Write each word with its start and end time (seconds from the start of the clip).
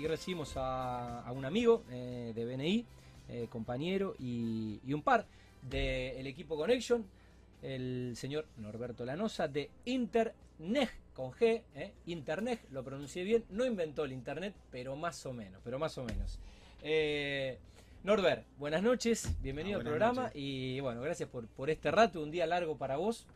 Y 0.00 0.06
recibimos 0.06 0.56
a, 0.56 1.20
a 1.20 1.32
un 1.32 1.44
amigo 1.44 1.84
eh, 1.90 2.32
de 2.34 2.44
BNI, 2.46 2.86
eh, 3.28 3.46
compañero 3.50 4.14
y, 4.18 4.80
y 4.86 4.94
un 4.94 5.02
par 5.02 5.26
del 5.62 6.26
equipo 6.26 6.56
Connection, 6.56 7.04
el 7.60 8.14
señor 8.16 8.46
Norberto 8.56 9.04
Lanosa 9.04 9.46
de 9.46 9.68
Internet 9.84 10.90
con 11.14 11.32
G, 11.32 11.62
eh, 11.74 11.92
Internet, 12.06 12.60
lo 12.70 12.82
pronuncié 12.82 13.24
bien, 13.24 13.44
no 13.50 13.66
inventó 13.66 14.04
el 14.04 14.12
Internet, 14.12 14.54
pero 14.70 14.96
más 14.96 15.26
o 15.26 15.34
menos, 15.34 15.60
pero 15.62 15.78
más 15.78 15.98
o 15.98 16.04
menos. 16.04 16.38
Eh, 16.82 17.58
Norbert, 18.02 18.46
buenas 18.58 18.82
noches, 18.82 19.36
bienvenido 19.42 19.76
Ah, 19.76 19.80
al 19.80 19.86
programa 19.86 20.22
noches. 20.22 20.36
y 20.40 20.80
bueno, 20.80 21.02
gracias 21.02 21.28
por, 21.28 21.46
por 21.48 21.68
este 21.68 21.90
rato, 21.90 22.22
un 22.22 22.30
día 22.30 22.46
largo 22.46 22.78
para 22.78 22.96
vos, 22.96 23.26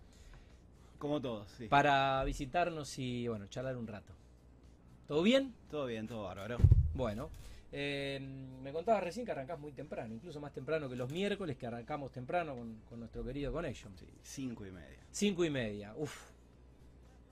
Como 0.98 1.20
todos, 1.20 1.50
sí. 1.58 1.66
para 1.68 2.24
visitarnos 2.24 2.98
y 2.98 3.28
bueno, 3.28 3.48
charlar 3.48 3.76
un 3.76 3.86
rato. 3.86 4.14
¿Todo 5.08 5.22
bien? 5.22 5.54
Todo 5.70 5.86
bien, 5.86 6.06
todo 6.06 6.22
bárbaro. 6.24 6.58
Bueno, 6.94 7.30
eh, 7.72 8.20
me 8.62 8.72
contabas 8.72 9.02
recién 9.02 9.26
que 9.26 9.32
arrancás 9.32 9.58
muy 9.58 9.72
temprano, 9.72 10.14
incluso 10.14 10.40
más 10.40 10.52
temprano 10.52 10.88
que 10.88 10.96
los 10.96 11.10
miércoles, 11.10 11.56
que 11.56 11.66
arrancamos 11.66 12.10
temprano 12.12 12.54
con, 12.54 12.76
con 12.88 13.00
nuestro 13.00 13.24
querido 13.24 13.52
Connection. 13.52 13.92
Sí, 13.98 14.06
cinco 14.22 14.64
y 14.66 14.70
media. 14.70 14.98
Cinco 15.10 15.44
y 15.44 15.50
media, 15.50 15.92
uff. 15.96 16.30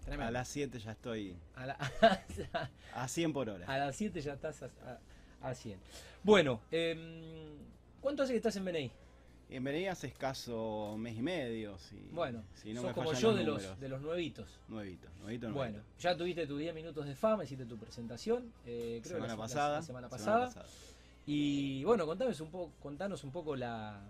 Tremendo. 0.05 0.27
A 0.27 0.31
las 0.33 0.49
7 0.49 0.81
ya 0.81 0.91
estoy 0.93 1.37
A 1.55 1.65
la- 1.65 1.79
a 2.95 3.07
100 3.07 3.33
por 3.33 3.49
hora. 3.49 3.67
a 3.73 3.79
las 3.79 3.95
7 3.95 4.21
ya 4.21 4.33
estás 4.33 4.61
a, 4.65 4.67
a- 4.67 5.49
a 5.49 5.55
100. 5.55 5.79
Bueno, 6.25 6.61
em, 6.73 7.55
¿cuánto 8.01 8.25
hace 8.25 8.33
que 8.33 8.39
estás 8.39 8.57
en 8.57 8.65
BNI? 8.65 8.91
En 9.57 9.65
hace 9.91 10.07
escaso 10.07 10.97
mes 10.99 11.17
y 11.17 11.23
medio, 11.23 11.77
si, 11.79 11.97
Bueno, 12.13 12.43
si 12.55 12.73
no 12.73 12.81
sos 12.81 12.89
me 12.91 12.95
como 12.95 13.13
yo 13.13 13.29
los 13.33 13.39
de 13.39 13.45
los, 13.45 13.81
de 13.81 13.89
los 13.91 14.01
nuevitos. 14.01 14.49
Nuevito, 14.69 15.09
nuevito, 15.21 15.49
nuevito. 15.51 15.53
Bueno, 15.53 15.79
ya 15.99 16.17
tuviste 16.17 16.47
tus 16.47 16.59
10 16.59 16.75
minutos 16.75 17.07
de 17.07 17.15
fama, 17.15 17.45
hiciste 17.45 17.67
tu 17.67 17.77
presentación, 17.77 18.51
eh, 18.65 19.01
creo 19.03 19.03
que 19.03 19.09
semana 19.09 19.27
la- 19.27 19.35
la- 19.35 19.37
pasada. 19.37 19.77
la 19.77 19.83
semana 19.83 20.09
pasada. 20.09 20.51
Y 21.27 21.85
bueno, 21.85 22.07
contanos 22.07 22.41
un 22.41 22.51
poco, 22.51 22.73
contanos 22.83 23.25
un 23.25 23.31
poco 23.31 23.55
la, 23.55 24.01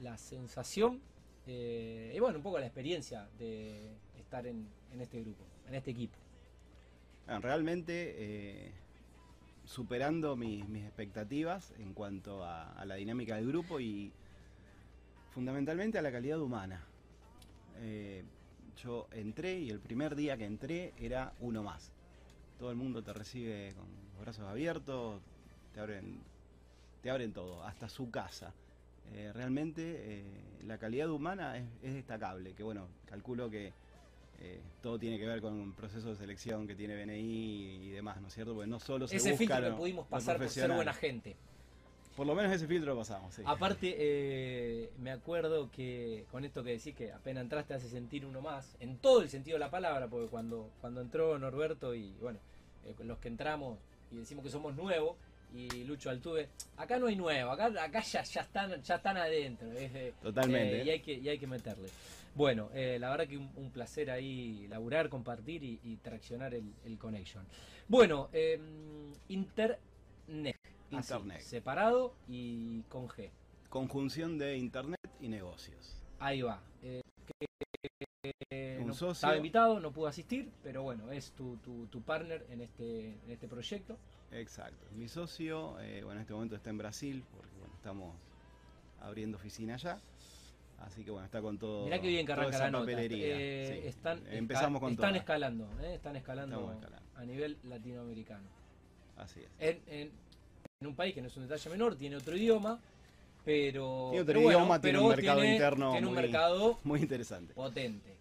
la 0.00 0.16
sensación 0.16 1.00
eh, 1.48 2.12
y 2.14 2.20
bueno, 2.20 2.36
un 2.38 2.42
poco 2.44 2.58
la 2.60 2.66
experiencia 2.66 3.28
de 3.38 3.90
estar 4.18 4.46
en, 4.46 4.68
en 4.92 5.00
este 5.00 5.20
grupo, 5.20 5.44
en 5.68 5.74
este 5.74 5.90
equipo. 5.90 6.16
Ah, 7.26 7.40
realmente 7.40 8.14
eh, 8.18 8.72
superando 9.64 10.36
mis, 10.36 10.66
mis 10.68 10.84
expectativas 10.84 11.72
en 11.78 11.92
cuanto 11.92 12.44
a, 12.44 12.72
a 12.72 12.84
la 12.84 12.94
dinámica 12.94 13.36
del 13.36 13.48
grupo 13.48 13.80
y 13.80 14.12
fundamentalmente 15.32 15.98
a 15.98 16.02
la 16.02 16.12
calidad 16.12 16.40
humana. 16.40 16.84
Eh, 17.78 18.22
yo 18.82 19.08
entré 19.12 19.58
y 19.58 19.70
el 19.70 19.80
primer 19.80 20.14
día 20.14 20.36
que 20.36 20.44
entré 20.44 20.92
era 20.98 21.32
uno 21.40 21.62
más. 21.62 21.92
Todo 22.58 22.70
el 22.70 22.76
mundo 22.76 23.02
te 23.02 23.12
recibe 23.12 23.74
con 23.74 23.86
los 24.12 24.20
brazos 24.20 24.44
abiertos, 24.46 25.20
te 25.74 25.80
abren, 25.80 26.20
te 27.02 27.10
abren 27.10 27.32
todo, 27.32 27.64
hasta 27.64 27.88
su 27.88 28.10
casa. 28.10 28.52
Eh, 29.14 29.32
realmente 29.32 29.82
eh, 29.84 30.24
la 30.64 30.78
calidad 30.78 31.10
humana 31.10 31.58
es, 31.58 31.64
es 31.82 31.94
destacable, 31.94 32.54
que 32.54 32.62
bueno, 32.62 32.86
calculo 33.06 33.50
que 33.50 33.72
eh, 34.44 34.60
todo 34.80 34.98
tiene 34.98 35.18
que 35.18 35.26
ver 35.26 35.40
con 35.40 35.54
un 35.54 35.72
proceso 35.72 36.10
de 36.10 36.16
selección 36.16 36.66
que 36.66 36.74
tiene 36.74 36.96
BNI 36.96 37.86
y 37.86 37.90
demás, 37.90 38.20
¿no 38.20 38.28
es 38.28 38.34
cierto? 38.34 38.54
Porque 38.54 38.68
no 38.68 38.80
solo 38.80 39.06
se 39.06 39.16
Ese 39.16 39.30
busca 39.30 39.56
filtro 39.56 39.70
que 39.70 39.76
pudimos 39.76 40.06
pasar 40.06 40.38
por 40.38 40.48
ser 40.48 40.72
buena 40.72 40.92
gente. 40.92 41.36
Por 42.16 42.26
lo 42.26 42.34
menos 42.34 42.52
ese 42.52 42.66
filtro 42.66 42.92
lo 42.92 42.98
pasamos, 42.98 43.34
sí. 43.34 43.42
Aparte, 43.46 43.94
eh, 43.96 44.90
me 44.98 45.10
acuerdo 45.10 45.70
que 45.70 46.26
con 46.30 46.44
esto 46.44 46.62
que 46.62 46.72
decís 46.72 46.94
que 46.94 47.10
apenas 47.10 47.42
entraste 47.42 47.72
hace 47.74 47.88
sentir 47.88 48.26
uno 48.26 48.40
más, 48.42 48.76
en 48.80 48.98
todo 48.98 49.22
el 49.22 49.30
sentido 49.30 49.54
de 49.54 49.60
la 49.60 49.70
palabra, 49.70 50.08
porque 50.08 50.28
cuando, 50.28 50.68
cuando 50.80 51.00
entró 51.00 51.38
Norberto 51.38 51.94
y 51.94 52.12
bueno, 52.20 52.38
eh, 52.84 52.94
los 53.04 53.18
que 53.18 53.28
entramos 53.28 53.78
y 54.10 54.16
decimos 54.16 54.44
que 54.44 54.50
somos 54.50 54.76
nuevos, 54.76 55.16
y 55.54 55.84
Lucho 55.84 56.08
Altuve, 56.10 56.48
acá 56.78 56.98
no 56.98 57.06
hay 57.06 57.16
nuevo, 57.16 57.50
acá, 57.50 57.66
acá 57.82 58.00
ya, 58.02 58.22
ya 58.22 58.40
están, 58.40 58.82
ya 58.82 58.94
están 58.96 59.16
adentro. 59.16 59.68
Totalmente. 60.22 60.80
eh, 60.80 60.84
y, 60.84 60.90
hay 60.90 61.00
que, 61.00 61.12
y 61.14 61.28
hay 61.28 61.38
que 61.38 61.46
meterle. 61.46 61.88
Bueno, 62.34 62.70
la 62.74 63.10
verdad 63.10 63.28
que 63.28 63.36
un, 63.36 63.50
un 63.56 63.70
placer 63.70 64.10
ahí 64.10 64.66
laburar, 64.68 65.10
compartir 65.10 65.62
y, 65.62 65.78
y 65.84 65.96
traccionar 65.96 66.54
el, 66.54 66.72
el 66.86 66.98
connection. 66.98 67.44
Bueno, 67.88 68.30
eh, 68.32 68.58
Internet. 70.96 71.40
separado 71.40 72.14
y 72.28 72.82
con 72.82 73.08
G. 73.08 73.30
Conjunción 73.68 74.38
de 74.38 74.56
internet 74.56 75.00
y 75.20 75.28
negocios. 75.28 76.02
Ahí 76.18 76.42
va. 76.42 76.62
Eh, 76.82 77.00
que- 77.26 78.78
Un 78.80 78.88
no- 78.88 78.94
socio. 78.94 79.12
Estaba 79.12 79.36
invitado, 79.36 79.80
no 79.80 79.92
pudo 79.92 80.06
asistir, 80.06 80.50
pero 80.62 80.82
bueno, 80.82 81.10
es 81.10 81.32
tu, 81.32 81.56
tu, 81.58 81.86
tu 81.86 82.02
partner 82.02 82.46
en 82.50 82.60
este, 82.60 83.10
en 83.24 83.30
este 83.30 83.48
proyecto. 83.48 83.96
Exacto. 84.30 84.86
Mi 84.92 85.08
socio, 85.08 85.78
eh, 85.80 86.02
bueno, 86.04 86.18
en 86.18 86.22
este 86.22 86.32
momento 86.34 86.54
está 86.56 86.70
en 86.70 86.78
Brasil, 86.78 87.24
porque 87.34 87.56
bueno, 87.58 87.74
estamos 87.74 88.14
abriendo 89.00 89.38
oficina 89.38 89.74
allá. 89.74 89.98
Así 90.80 91.04
que 91.04 91.10
bueno, 91.10 91.24
está 91.24 91.40
con 91.40 91.58
todo. 91.58 91.84
Mirá 91.84 92.00
qué 92.00 92.08
bien 92.08 92.26
que 92.26 92.32
arranca 92.32 92.58
la 92.58 92.70
nota. 92.70 92.92
Eh, 92.98 93.80
sí. 93.82 93.88
están 93.88 94.26
Empezamos 94.28 94.80
con 94.80 94.92
están 94.92 95.14
escalando, 95.16 95.68
eh, 95.80 95.94
están 95.94 96.16
escalando, 96.16 96.56
Estamos 96.56 96.74
escalando. 96.76 97.08
a 97.16 97.24
nivel 97.24 97.58
latinoamericano. 97.64 98.48
Así 99.16 99.40
es. 99.40 99.50
En, 99.58 99.80
en- 99.86 100.12
en 100.82 100.88
un 100.88 100.94
país 100.96 101.14
que 101.14 101.22
no 101.22 101.28
es 101.28 101.36
un 101.36 101.44
detalle 101.44 101.70
menor, 101.70 101.94
tiene 101.96 102.16
otro 102.16 102.36
idioma, 102.36 102.78
pero. 103.44 104.08
Tiene 104.10 104.22
otro 104.22 104.26
pero 104.26 104.40
bueno, 104.40 104.58
idioma, 104.58 104.80
tiene 104.80 104.98
pero 104.98 105.04
un 105.08 105.14
mercado 105.16 105.40
tiene- 105.40 105.54
interno 105.54 105.90
Tiene 105.92 106.06
un 106.08 106.12
muy- 106.14 106.22
mercado 106.22 106.78
Muy 106.84 107.00
interesante. 107.00 107.54
potente. 107.54 108.12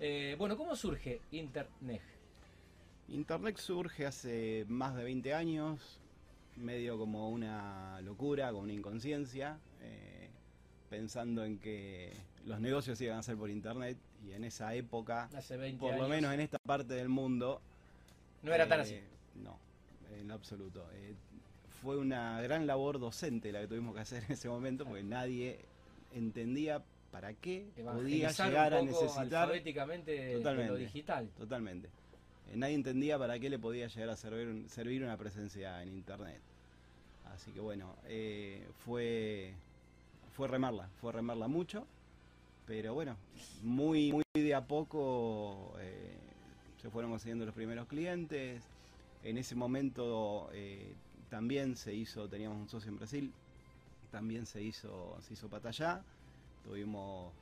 Eh, 0.00 0.34
bueno, 0.38 0.56
¿cómo 0.56 0.74
surge 0.76 1.20
Internet? 1.30 2.02
Internet 3.08 3.56
surge 3.58 4.04
hace 4.06 4.64
más 4.68 4.96
de 4.96 5.04
20 5.04 5.32
años, 5.32 5.80
medio 6.56 6.98
como 6.98 7.28
una 7.30 8.00
locura, 8.00 8.48
como 8.50 8.62
una 8.64 8.72
inconsciencia, 8.72 9.58
eh, 9.82 10.28
pensando 10.90 11.44
en 11.44 11.58
que 11.58 12.12
los 12.46 12.60
negocios 12.60 13.00
iban 13.00 13.18
a 13.18 13.22
ser 13.22 13.36
por 13.36 13.48
Internet 13.50 13.96
y 14.26 14.32
en 14.32 14.44
esa 14.44 14.74
época, 14.74 15.28
Hace 15.36 15.56
20 15.56 15.80
por 15.80 15.92
años. 15.92 16.02
lo 16.02 16.08
menos 16.08 16.32
en 16.32 16.40
esta 16.40 16.58
parte 16.58 16.94
del 16.94 17.08
mundo, 17.08 17.60
No 18.42 18.52
era 18.52 18.66
tan 18.66 18.80
eh, 18.80 18.82
así. 18.82 19.00
No, 19.42 19.56
en 20.18 20.30
absoluto. 20.30 20.84
Eh, 20.94 21.14
fue 21.82 21.96
una 21.96 22.40
gran 22.42 22.66
labor 22.66 22.98
docente 22.98 23.52
la 23.52 23.60
que 23.60 23.68
tuvimos 23.68 23.94
que 23.94 24.00
hacer 24.00 24.24
en 24.24 24.32
ese 24.32 24.48
momento 24.48 24.84
porque 24.84 25.02
nadie 25.02 25.58
entendía 26.14 26.82
para 27.10 27.32
qué 27.34 27.66
podía 27.82 28.30
llegar 28.30 28.74
a 28.74 28.80
un 28.80 28.88
poco 28.88 29.02
necesitar 29.04 29.42
alfabéticamente 29.44 30.10
de 30.10 30.32
lo 30.34 30.38
Totalmente. 30.38 30.76
digital. 30.76 31.28
Totalmente. 31.38 31.88
Eh, 32.52 32.56
nadie 32.56 32.74
entendía 32.74 33.18
para 33.18 33.38
qué 33.38 33.48
le 33.48 33.58
podía 33.58 33.86
llegar 33.88 34.10
a 34.10 34.16
servir, 34.16 34.68
servir 34.68 35.02
una 35.02 35.16
presencia 35.16 35.82
en 35.82 35.88
internet. 35.90 36.40
Así 37.34 37.52
que 37.52 37.60
bueno, 37.60 37.96
eh, 38.06 38.66
fue, 38.84 39.52
fue 40.34 40.48
remarla, 40.48 40.88
fue 41.00 41.12
remarla 41.12 41.48
mucho. 41.48 41.86
Pero 42.66 42.94
bueno, 42.94 43.16
muy, 43.62 44.12
muy 44.12 44.24
de 44.34 44.54
a 44.54 44.66
poco 44.66 45.74
eh, 45.78 46.16
se 46.82 46.90
fueron 46.90 47.12
consiguiendo 47.12 47.46
los 47.46 47.54
primeros 47.54 47.86
clientes. 47.86 48.62
En 49.22 49.38
ese 49.38 49.54
momento 49.54 50.50
también 51.30 51.76
se 51.76 51.94
hizo, 51.94 52.28
teníamos 52.28 52.58
un 52.58 52.68
socio 52.68 52.90
en 52.90 52.96
Brasil, 52.96 53.32
también 54.10 54.46
se 54.46 54.62
hizo, 54.62 55.16
se 55.22 55.34
hizo 55.34 55.48
pata 55.48 55.68
allá. 55.68 56.02
Tuvimos 56.64 57.32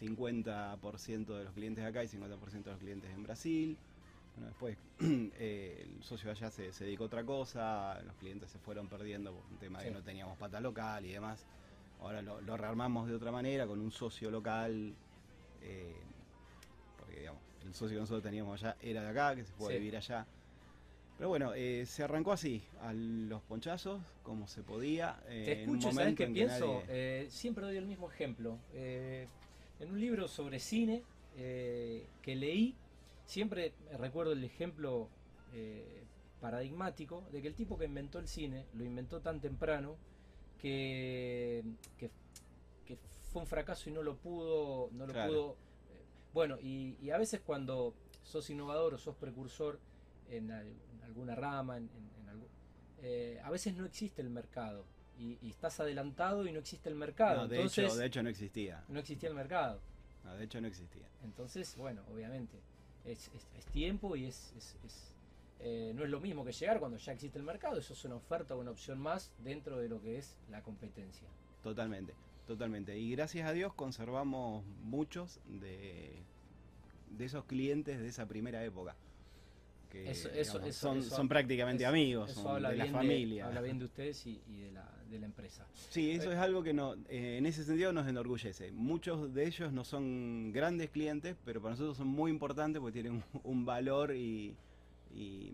50% 0.00 1.26
de 1.36 1.44
los 1.44 1.52
clientes 1.52 1.84
acá 1.84 2.04
y 2.04 2.08
50% 2.08 2.64
de 2.64 2.70
los 2.72 2.80
clientes 2.80 3.10
en 3.10 3.22
Brasil. 3.22 3.78
Bueno, 4.34 4.48
después 4.48 4.76
eh, 5.38 5.88
el 5.96 6.02
socio 6.04 6.30
allá 6.30 6.50
se, 6.50 6.72
se 6.72 6.84
dedicó 6.84 7.04
a 7.04 7.06
otra 7.06 7.24
cosa, 7.24 8.00
los 8.02 8.14
clientes 8.16 8.50
se 8.50 8.58
fueron 8.58 8.88
perdiendo 8.88 9.32
por 9.32 9.44
un 9.50 9.58
tema 9.58 9.78
de 9.78 9.84
Sí. 9.84 9.90
que 9.90 9.94
no 9.98 10.02
teníamos 10.04 10.36
pata 10.38 10.60
local 10.60 11.04
y 11.06 11.12
demás. 11.12 11.44
Ahora 12.00 12.22
lo, 12.22 12.40
lo 12.40 12.56
rearmamos 12.56 13.08
de 13.08 13.14
otra 13.14 13.32
manera 13.32 13.66
con 13.66 13.80
un 13.80 13.90
socio 13.90 14.30
local, 14.30 14.94
eh, 15.62 15.96
porque 16.98 17.20
digamos, 17.20 17.42
el 17.64 17.74
socio 17.74 17.96
que 17.96 18.00
nosotros 18.00 18.22
teníamos 18.22 18.62
allá 18.62 18.76
era 18.80 19.02
de 19.02 19.08
acá, 19.08 19.34
que 19.34 19.44
se 19.44 19.52
fue 19.54 19.68
Sí. 19.68 19.74
a 19.74 19.78
vivir 19.78 19.96
allá. 19.96 20.26
Pero 21.18 21.30
bueno, 21.30 21.52
eh, 21.54 21.84
se 21.84 22.04
arrancó 22.04 22.30
así, 22.32 22.62
a 22.80 22.92
los 22.92 23.42
ponchazos, 23.42 24.00
como 24.22 24.46
se 24.46 24.62
podía. 24.62 25.20
eh, 25.26 25.42
Te 25.46 25.62
en 25.64 25.70
un 25.70 25.76
escucho, 25.78 25.94
¿sabes 25.94 26.14
qué 26.14 26.28
pienso? 26.28 26.66
nadie- 26.82 26.84
Eh, 26.88 27.26
siempre 27.30 27.64
doy 27.64 27.76
el 27.76 27.86
mismo 27.86 28.08
ejemplo. 28.10 28.56
Eh, 28.72 29.26
en 29.80 29.90
un 29.90 30.00
libro 30.00 30.28
sobre 30.28 30.60
cine 30.60 31.02
eh, 31.36 32.06
que 32.22 32.36
leí, 32.36 32.74
siempre 33.26 33.72
recuerdo 33.98 34.32
el 34.32 34.42
ejemplo 34.44 35.08
eh, 35.54 36.04
paradigmático 36.40 37.24
de 37.32 37.42
que 37.42 37.48
el 37.48 37.54
tipo 37.54 37.76
que 37.78 37.84
inventó 37.86 38.18
el 38.20 38.28
cine 38.28 38.64
lo 38.74 38.84
inventó 38.84 39.20
tan 39.20 39.40
temprano 39.40 39.96
que, 40.60 41.62
que, 41.98 42.10
que 42.86 42.96
fue 43.32 43.42
un 43.42 43.48
fracaso 43.48 43.88
y 43.90 43.92
no 43.92 44.02
lo 44.02 44.16
pudo, 44.16 44.88
no 44.92 45.06
lo 45.06 45.12
Claro. 45.12 45.30
pudo. 45.32 45.56
bueno, 46.32 46.58
y, 46.60 46.96
y 47.02 47.10
a 47.10 47.18
veces 47.18 47.40
cuando 47.44 47.92
sos 48.22 48.50
innovador 48.50 48.94
o 48.94 48.98
sos 48.98 49.16
precursor 49.16 49.78
en, 50.30 50.50
al- 50.50 50.66
en 50.66 50.87
alguna 51.08 51.34
rama, 51.34 51.76
en, 51.76 51.84
en- 51.84 52.22
en 52.22 52.28
algo- 52.28 52.48
eh, 53.02 53.40
a 53.42 53.50
veces 53.50 53.74
no 53.74 53.84
existe 53.84 54.22
el 54.22 54.30
mercado 54.30 54.84
y, 55.18 55.38
y 55.42 55.50
estás 55.50 55.80
adelantado 55.80 56.46
y 56.46 56.52
no 56.52 56.58
existe 56.60 56.88
el 56.88 56.94
mercado. 56.94 57.42
No, 57.42 57.48
de, 57.48 57.56
Entonces, 57.56 57.86
hecho, 57.86 57.96
de 57.96 58.06
hecho 58.06 58.22
no 58.22 58.28
existía. 58.28 58.84
no 58.88 58.98
existía 59.00 59.28
el 59.28 59.34
mercado. 59.34 59.80
No, 60.24 60.34
de 60.34 60.44
hecho 60.44 60.60
no 60.60 60.66
existía. 60.68 61.06
Entonces, 61.24 61.74
bueno, 61.76 62.02
obviamente, 62.12 62.58
es, 63.04 63.28
es- 63.34 63.48
es 63.56 63.64
tiempo 63.66 64.14
y 64.16 64.26
es, 64.26 64.52
es- 64.56 64.76
es- 64.84 65.14
eh, 65.60 65.92
no 65.96 66.04
es 66.04 66.10
lo 66.10 66.20
mismo 66.20 66.44
que 66.44 66.52
llegar 66.52 66.78
cuando 66.78 66.98
ya 66.98 67.12
existe 67.12 67.36
el 67.38 67.44
mercado, 67.44 67.78
eso 67.78 67.92
es 67.92 68.04
una 68.04 68.14
oferta 68.14 68.54
o 68.54 68.60
una 68.60 68.70
opción 68.70 69.00
más 69.00 69.32
dentro 69.42 69.76
de 69.78 69.88
lo 69.88 70.00
que 70.00 70.16
es 70.18 70.36
la 70.50 70.62
competencia. 70.62 71.26
Totalmente, 71.64 72.14
totalmente. 72.46 72.96
Y 72.96 73.10
gracias 73.12 73.48
a 73.48 73.52
Dios 73.52 73.74
conservamos 73.74 74.64
muchos 74.82 75.40
de, 75.46 76.22
de 77.10 77.24
esos 77.24 77.44
clientes 77.46 77.98
de 77.98 78.06
esa 78.06 78.26
primera 78.26 78.62
época. 78.64 78.94
Que 79.90 80.10
Eso- 80.10 80.28
eso- 80.28 80.58
digamos, 80.58 80.68
eso- 80.68 80.80
son, 80.80 80.98
eso- 80.98 81.16
son 81.16 81.28
prácticamente 81.28 81.86
amigos, 81.86 82.32
son 82.32 82.62
de 82.62 82.76
la 82.76 82.86
familia. 82.86 83.46
habla 83.46 83.62
bien 83.62 83.78
de 83.78 83.86
ustedes 83.86 84.26
y, 84.26 84.38
y 84.46 84.58
de, 84.60 84.72
la, 84.72 84.86
de 85.10 85.18
la 85.18 85.24
empresa. 85.26 85.66
Sí, 85.88 86.10
eso 86.10 86.30
Eh. 86.30 86.34
es 86.34 86.38
algo 86.40 86.62
que 86.62 86.74
no, 86.74 86.94
eh, 87.08 87.36
en 87.38 87.46
ese 87.46 87.64
sentido 87.64 87.92
nos 87.92 88.06
enorgullece. 88.06 88.70
Muchos 88.72 89.32
de 89.32 89.46
ellos 89.46 89.72
no 89.72 89.84
son 89.84 90.52
grandes 90.52 90.90
clientes, 90.90 91.36
pero 91.44 91.62
para 91.62 91.72
nosotros 91.72 91.96
son 91.96 92.08
muy 92.08 92.30
importantes 92.30 92.80
porque 92.80 93.00
tienen 93.02 93.12
un, 93.12 93.22
un 93.44 93.64
valor 93.64 94.14
y, 94.14 94.54
y- 95.14 95.52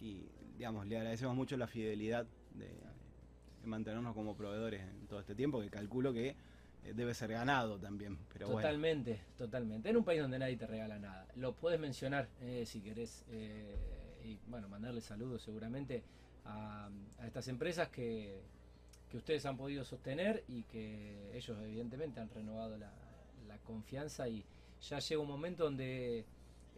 y, 0.00 0.26
digamos, 0.58 0.86
le 0.88 0.96
agradecemos 0.98 1.36
mucho 1.36 1.56
la 1.56 1.68
fidelidad 1.68 2.26
de, 2.54 2.66
de 2.66 3.66
mantenernos 3.66 4.14
como 4.14 4.34
proveedores 4.36 4.80
en 4.82 5.06
todo 5.06 5.20
este 5.20 5.34
tiempo, 5.36 5.60
que 5.60 5.70
calculo 5.70 6.12
que 6.12 6.34
debe 6.94 7.14
ser 7.14 7.32
ganado 7.32 7.78
también. 7.78 8.18
Pero 8.32 8.46
bueno, 8.46 8.60
totalmente, 8.60 9.20
totalmente. 9.36 9.88
En 9.88 9.96
un 9.96 10.04
país 10.04 10.20
donde 10.20 10.38
nadie 10.38 10.56
te 10.56 10.66
regala 10.66 10.98
nada. 10.98 11.26
Lo 11.36 11.54
puedes 11.54 11.80
mencionar 11.80 12.28
eh, 12.40 12.64
si 12.66 12.80
querés 12.80 13.24
eh, 13.30 13.76
y 14.24 14.38
bueno, 14.48 14.68
mandarle 14.68 15.00
saludos 15.00 15.42
seguramente 15.42 16.02
a, 16.44 16.88
a 17.18 17.26
estas 17.26 17.48
empresas 17.48 17.88
que, 17.88 18.40
que 19.10 19.16
ustedes 19.16 19.46
han 19.46 19.56
podido 19.56 19.84
sostener 19.84 20.44
y 20.48 20.62
que 20.64 21.30
ellos 21.36 21.56
evidentemente 21.62 22.20
han 22.20 22.30
renovado 22.30 22.76
la, 22.76 22.92
confianza 23.64 24.28
y 24.28 24.44
ya 24.80 25.00
llega 25.00 25.20
un 25.20 25.26
momento 25.26 25.64
donde 25.64 26.24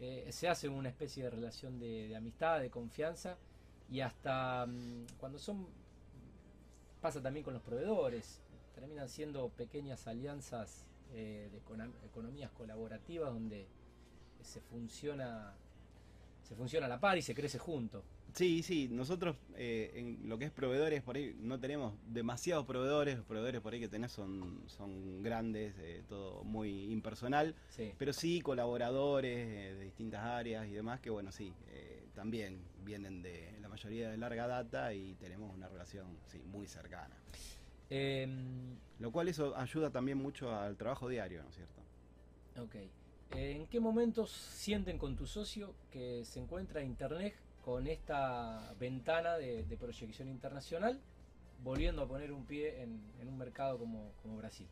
eh, 0.01 0.29
se 0.31 0.49
hace 0.49 0.71
una 0.71 0.89
especie 0.89 1.25
de 1.25 1.29
relación 1.29 1.79
de, 1.79 2.17
amistad, 2.17 2.61
de 2.61 2.71
confianza 2.71 3.37
y 3.91 4.01
hasta 4.01 4.65
mm, 4.65 5.07
cuando 5.19 5.39
son 5.39 5.67
pasa 7.03 7.21
también 7.21 7.45
con 7.45 7.53
los 7.53 7.63
proveedores 7.63 8.41
terminan 8.79 9.09
siendo 9.09 9.49
pequeñas 9.49 10.07
alianzas 10.07 10.85
eh, 11.13 11.49
de 11.51 11.59
econo- 11.59 11.93
economías 12.05 12.51
colaborativas 12.53 13.33
donde 13.33 13.67
se 14.41 14.61
funciona 14.61 15.53
se 16.45 16.55
funciona 16.55 16.87
a 16.87 16.89
la 16.89 17.01
par 17.01 17.19
y 17.19 17.23
se 17.23 17.35
crece 17.35 17.59
junto 17.59 18.05
Sí, 18.35 18.63
sí, 18.63 18.89
nosotros 18.89 19.37
eh, 19.57 19.91
en 19.95 20.29
lo 20.29 20.39
que 20.39 20.45
es 20.45 20.51
proveedores, 20.53 21.03
por 21.03 21.17
ahí 21.17 21.35
no 21.41 21.59
tenemos 21.59 21.95
demasiados 22.07 22.67
proveedores, 22.67 23.17
los 23.17 23.25
proveedores 23.27 23.63
por 23.63 23.73
ahí 23.73 23.81
que 23.81 23.89
tenés 23.89 24.13
son, 24.13 24.63
son 24.67 25.23
grandes, 25.23 25.75
eh, 25.79 26.05
todo 26.07 26.45
muy 26.45 26.93
impersonal, 26.93 27.55
sí 27.71 27.95
pero 27.99 28.13
sí 28.13 28.41
colaboradores 28.43 29.39
eh, 29.39 29.75
de 29.75 29.85
distintas 29.85 30.23
áreas 30.23 30.69
y 30.69 30.73
demás 30.73 31.01
que 31.01 31.11
bueno, 31.11 31.33
sí, 31.33 31.53
también 32.15 32.61
vienen 32.85 33.23
de 33.23 33.59
la 33.61 33.69
mayoría 33.69 34.11
de 34.11 34.19
larga 34.19 34.47
data 34.47 34.93
y 34.93 35.15
tenemos 35.15 35.53
una 35.53 35.69
relación 35.69 36.07
sí, 36.27 36.39
muy 36.47 36.69
cercana. 36.69 37.17
Em, 37.91 38.77
Lo 38.99 39.11
cual 39.11 39.29
eso 39.29 39.57
ayuda 39.57 39.91
también 39.91 40.19
mucho 40.19 40.55
al 40.55 40.77
trabajo 40.77 41.09
diario, 41.09 41.43
¿no 41.43 41.49
es 41.49 41.55
cierto? 41.57 41.81
ok 42.61 42.75
¿en 43.31 43.67
qué 43.69 43.79
momentos 43.81 44.31
sienten 44.31 44.99
con 44.99 45.15
tu 45.17 45.27
socio 45.27 45.75
que 45.91 46.25
se 46.25 46.41
encuentra 46.41 46.83
Internet 46.83 47.35
con 47.65 47.87
esta 47.87 48.73
ventana 48.81 49.37
de, 49.37 49.65
de 49.65 49.77
proyección 49.77 50.29
internacional 50.29 50.99
volviendo 51.63 52.03
a 52.03 52.09
poner 52.09 52.33
un 52.33 52.45
pie 52.47 52.83
en, 52.83 53.01
en 53.21 53.29
un 53.29 53.37
mercado 53.39 53.79
como, 53.79 54.13
como 54.23 54.37
Brasil 54.39 54.67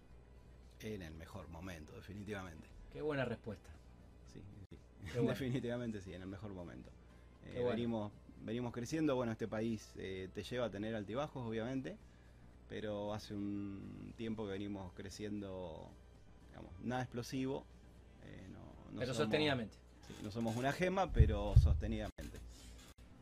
En 0.80 1.02
el 1.02 1.14
mejor 1.14 1.48
momento, 1.48 1.92
definitivamente. 1.94 2.66
qué 2.92 3.02
buena 3.02 3.24
respuesta 3.24 3.68
Sí, 4.32 4.40
sí. 4.70 4.76
Bueno. 5.14 5.28
definitivamente 5.30 6.00
sí, 6.00 6.12
en 6.14 6.22
el 6.22 6.28
mejor 6.28 6.52
momento. 6.52 6.90
Eh, 7.44 7.52
bueno. 7.54 7.68
venimos, 7.70 8.12
venimos 8.44 8.72
creciendo, 8.72 9.14
bueno, 9.14 9.32
este 9.32 9.46
país 9.46 9.92
eh, 9.96 10.28
te 10.34 10.42
lleva 10.42 10.66
a 10.66 10.70
tener 10.70 10.94
altibajos, 10.94 11.46
obviamente, 11.46 11.96
pero 12.68 13.14
hace 13.14 13.34
un 13.34 14.12
tiempo 14.16 14.44
que 14.44 14.52
venimos 14.52 14.92
creciendo, 14.94 15.88
digamos, 16.50 16.72
nada 16.80 17.02
explosivo. 17.02 17.64
eh, 18.24 18.48
no- 18.52 18.58
no 18.92 18.98
pero 19.00 19.12
somos- 19.14 19.16
sostenidamente 19.18 19.74
sí, 20.06 20.14
no 20.22 20.30
somos 20.30 20.56
una 20.56 20.72
gema, 20.72 21.10
pero 21.12 21.54
sostenidamente. 21.62 22.40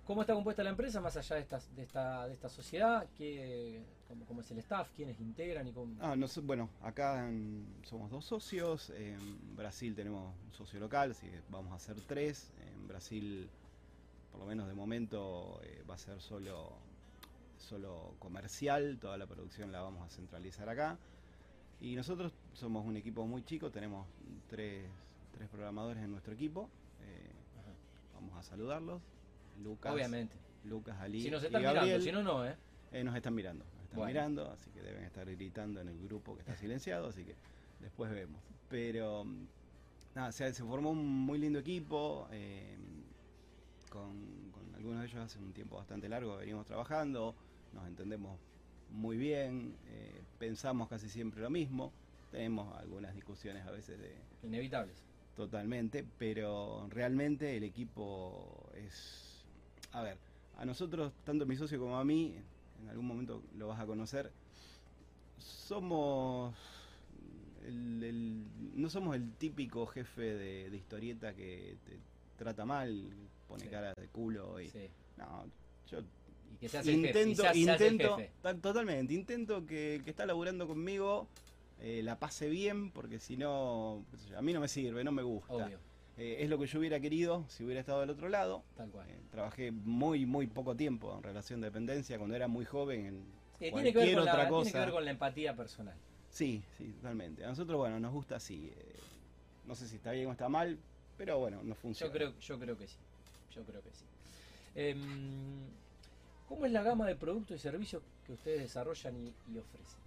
¿Cómo 0.07 0.21
está 0.21 0.35
compuesta 0.35 0.63
la 0.63 0.69
empresa 0.71 1.01
más 1.01 1.17
allá 1.17 1.37
de 1.37 1.43
esta, 1.43 1.59
de 1.75 1.83
esta, 1.83 2.27
de 2.29 2.35
esta 2.35 2.49
sociedad? 2.51 3.07
¿Qué, 3.17 3.83
cómo, 4.07 4.25
cómo 4.27 4.41
es 4.43 4.51
el 4.51 4.59
staff? 4.59 4.91
¿Quiénes 4.95 5.19
integran? 5.19 5.67
y 5.67 5.73
cómo... 5.73 5.95
Ah, 6.01 6.15
nos- 6.15 6.43
bueno, 6.45 6.69
acá 6.83 7.27
en- 7.29 7.67
somos 7.85 8.11
dos 8.11 8.25
socios, 8.27 8.91
en 8.91 9.57
Brasil 9.57 9.95
tenemos 9.95 10.35
un 10.47 10.53
socio 10.53 10.79
local, 10.79 11.13
así 11.13 11.27
que 11.27 11.41
vamos 11.51 11.73
a 11.73 11.79
ser 11.79 11.97
tres. 12.07 12.51
En 12.67 12.87
Brasil, 12.87 13.49
por 14.31 14.41
lo 14.41 14.47
menos 14.47 14.69
de 14.69 14.75
momento, 14.75 15.59
eh, 15.65 15.83
va 15.89 15.95
a 15.95 15.99
ser 15.99 16.21
solo, 16.21 16.73
solo 17.65 18.15
comercial, 18.19 18.99
toda 19.01 19.17
la 19.19 19.27
producción 19.27 19.73
la 19.73 19.81
vamos 19.81 20.07
a 20.07 20.09
centralizar 20.15 20.69
acá. 20.69 20.97
Y 21.81 21.97
nosotros 21.97 22.33
somos 22.55 22.87
un 22.87 22.97
equipo 22.97 23.27
muy 23.27 23.43
chico, 23.45 23.71
tenemos 23.71 24.07
tres, 24.49 24.87
tres 25.37 25.49
programadores 25.49 26.03
en 26.03 26.11
nuestro 26.13 26.33
equipo. 26.35 26.69
eh, 27.03 27.31
vamos 28.15 28.37
a 28.39 28.43
saludarlos. 28.43 29.01
Lucas, 29.63 29.93
Obviamente. 29.93 30.35
Lucas, 30.65 30.97
Ali 31.01 31.23
Si 31.23 31.31
nos 31.31 31.43
y 31.43 31.47
están 31.47 31.63
Gabriel. 31.63 31.85
mirando, 31.85 32.05
si 32.05 32.13
no, 32.13 32.23
no, 32.23 32.47
¿eh? 32.47 32.57
Eh, 32.93 33.05
nos 33.05 33.15
están 33.17 33.35
mirando, 33.35 33.65
nos 33.65 33.83
están 33.85 33.97
Bueno. 33.99 34.09
mirando, 34.09 34.51
así 34.51 34.71
que 34.71 34.81
deben 34.83 35.05
estar 35.05 35.27
gritando 35.31 35.81
en 35.81 35.89
el 35.89 36.01
grupo 36.03 36.35
que 36.35 36.41
está 36.41 36.57
silenciado, 36.57 37.09
así 37.09 37.25
que 37.25 37.35
después 37.81 38.11
vemos. 38.11 38.41
Pero 38.71 39.27
nada, 40.15 40.33
se, 40.33 40.53
se 40.55 40.65
formó 40.65 40.91
un 40.91 41.07
muy 41.27 41.39
lindo 41.39 41.59
equipo, 41.59 42.27
eh, 42.31 42.77
con, 43.91 44.51
con 44.53 44.75
algunos 44.75 45.01
de 45.01 45.07
ellos 45.07 45.21
hace 45.21 45.39
un 45.39 45.53
tiempo 45.53 45.77
bastante 45.77 46.09
largo 46.09 46.37
venimos 46.37 46.67
trabajando, 46.67 47.35
nos 47.75 47.87
entendemos 47.87 48.39
muy 48.91 49.17
bien, 49.17 49.75
eh, 49.89 50.23
pensamos 50.39 50.89
casi 50.89 51.09
siempre 51.09 51.41
lo 51.43 51.51
mismo, 51.51 51.93
tenemos 52.31 52.75
algunas 52.79 53.15
discusiones 53.15 53.67
a 53.67 53.71
veces 53.71 53.99
de, 53.99 54.15
Inevitables. 54.47 54.97
Totalmente, 55.37 56.05
pero 56.19 56.87
realmente 56.91 57.57
el 57.57 57.65
equipo 57.65 58.71
es... 58.77 59.43
A 59.93 60.03
ver, 60.03 60.17
a 60.59 60.65
nosotros, 60.65 61.13
tanto 61.25 61.45
mi 61.47 61.57
socio 61.57 61.79
como 61.81 61.99
a 61.99 62.05
mí, 62.05 62.35
en 62.83 62.89
algún 62.89 63.07
momento 63.07 63.43
lo 63.59 63.69
vas 63.69 63.81
a 63.81 63.87
conocer, 63.87 64.31
somos... 65.39 66.55
el- 67.67 68.03
el- 68.05 68.81
no 68.81 68.89
somos 68.91 69.17
el 69.17 69.33
típico 69.35 69.87
jefe 69.87 70.23
de, 70.23 70.71
de 70.71 70.77
historieta 70.77 71.35
que 71.35 71.77
te 71.85 71.99
trata 72.39 72.65
mal, 72.65 73.11
pone 73.49 73.65
Sí. 73.65 73.71
cara 73.71 73.93
de 73.95 74.09
culo 74.09 74.61
y... 74.61 74.69
Sí. 74.69 74.89
No, 75.17 75.45
yo 75.91 75.99
Y 76.55 76.57
que 76.57 76.69
se 76.69 76.79
hace 76.79 76.91
el 76.95 76.97
jefe. 77.07 77.19
y 77.19 77.23
intento, 77.23 77.43
se 77.43 77.49
hace- 77.49 77.65
se 77.65 77.71
hace 77.71 77.87
el 77.87 77.93
intento, 77.95 78.17
jefe. 78.19 78.55
totalmente, 78.63 79.15
intento 79.15 79.67
que 79.67 79.97
el 79.97 80.05
que 80.05 80.11
está 80.11 80.25
laburando 80.27 80.67
conmigo 80.67 81.27
eh, 81.81 82.03
la 82.05 82.19
pase 82.19 82.49
bien, 82.49 82.91
porque 82.93 83.19
si 83.19 83.37
no, 83.37 84.05
a 84.37 84.41
mí 84.43 84.53
no 84.53 84.61
me 84.61 84.69
sirve, 84.69 85.03
no 85.05 85.13
me 85.13 85.23
gusta. 85.23 85.53
Obvio, 85.55 85.79
Eh, 86.17 86.37
es 86.45 86.49
lo 86.49 86.57
que 86.59 86.67
yo 86.67 86.79
hubiera 86.79 87.01
querido 87.01 87.45
si 87.49 87.65
hubiera 87.65 87.81
estado 87.81 88.01
del 88.01 88.11
otro 88.11 88.29
lado. 88.29 88.63
tal 88.77 88.89
cual. 88.91 89.11
Eh, 89.11 89.19
trabajé 89.33 89.73
muy, 89.73 90.25
muy 90.27 90.47
poco 90.47 90.77
tiempo 90.77 91.17
en 91.17 91.25
relación 91.25 91.61
de 91.61 91.67
dependencia 91.67 92.17
cuando 92.19 92.37
era 92.37 92.47
muy 92.47 92.65
joven 92.65 93.07
en 93.07 93.15
Sí, 93.59 93.71
tiene, 93.71 93.73
que 93.89 93.93
cualquier 93.93 94.07
ver 94.07 94.15
con 94.15 94.23
otra 94.29 94.43
la, 94.45 94.49
cosa. 94.49 94.63
tiene 94.71 94.73
que 94.73 94.85
ver 94.87 94.95
con 94.95 95.05
la 95.05 95.11
empatía 95.11 95.57
personal. 95.57 95.97
Sí, 96.31 96.63
sí, 96.79 96.93
totalmente. 96.93 97.45
A 97.45 97.49
nosotros, 97.49 97.77
bueno, 97.79 97.99
nos 97.99 98.13
gusta 98.13 98.37
así. 98.37 98.71
no 99.67 99.75
sé 99.75 99.89
si 99.89 99.97
está 99.97 100.13
bien 100.13 100.29
o 100.29 100.33
está 100.33 100.49
mal, 100.49 100.79
pero 101.17 101.39
bueno, 101.41 101.61
nos 101.65 101.77
funciona. 101.79 102.13
Yo 102.13 102.17
creo, 102.17 102.39
yo 102.39 102.59
creo 102.61 102.79
que 102.79 102.87
sí. 102.87 102.97
Yo 103.55 103.65
creo 103.65 103.83
que 103.83 103.91
sí. 103.91 104.05
¿Cómo 106.55 106.67
es 106.67 106.73
la 106.73 106.85
gama 106.85 107.09
de 107.09 107.17
productos 107.17 107.57
y 107.57 107.59
servicios 107.59 108.01
que 108.25 108.33
ustedes 108.33 108.61
desarrollan 108.61 109.17
y, 109.17 109.35
y 109.53 109.59
ofrecen? 109.59 109.99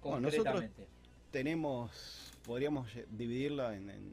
Bueno, 0.00 0.20
nosotros- 0.20 0.44
Concretamente. 0.54 0.86
tenemos, 1.32 1.90
podríamos 2.46 2.86
dividirlo 3.10 3.68
en, 3.72 3.90
en- 3.90 4.12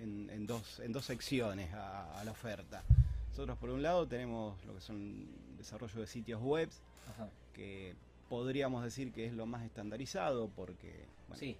en- 0.00 0.30
en 0.30 0.46
dos, 0.48 0.80
en 0.80 0.90
dos 0.92 1.04
secciones 1.04 1.72
a, 1.72 2.18
a 2.20 2.24
la 2.24 2.32
oferta. 2.32 2.82
Nosotros 3.30 3.56
por 3.58 3.70
un 3.70 3.82
lado 3.84 4.08
tenemos 4.08 4.62
lo 4.64 4.74
que 4.74 4.80
son 4.80 5.28
desarrollo 5.56 6.00
de 6.00 6.08
sitios 6.08 6.42
web, 6.42 6.68
Ajá. 7.12 7.28
que 7.54 7.94
podríamos 8.28 8.82
decir 8.82 9.12
que 9.12 9.26
es 9.26 9.32
lo 9.34 9.46
más 9.46 9.62
estandarizado 9.64 10.48
porque 10.48 11.04
bueno, 11.28 11.38
Sí, 11.38 11.56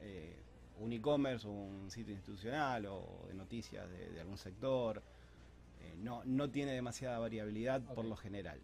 eh, 0.00 0.34
un 0.80 0.94
e-commerce 0.94 1.46
o 1.46 1.50
un 1.50 1.90
sitio 1.90 2.14
institucional 2.14 2.86
o 2.86 3.26
de 3.28 3.34
noticias 3.34 3.86
de, 3.90 4.08
de 4.12 4.20
algún 4.22 4.38
sector 4.38 5.02
eh, 5.88 5.94
no, 5.98 6.22
no 6.24 6.50
tiene 6.50 6.72
demasiada 6.72 7.18
variabilidad 7.18 7.82
por 7.94 8.04
lo 8.04 8.16
general. 8.16 8.60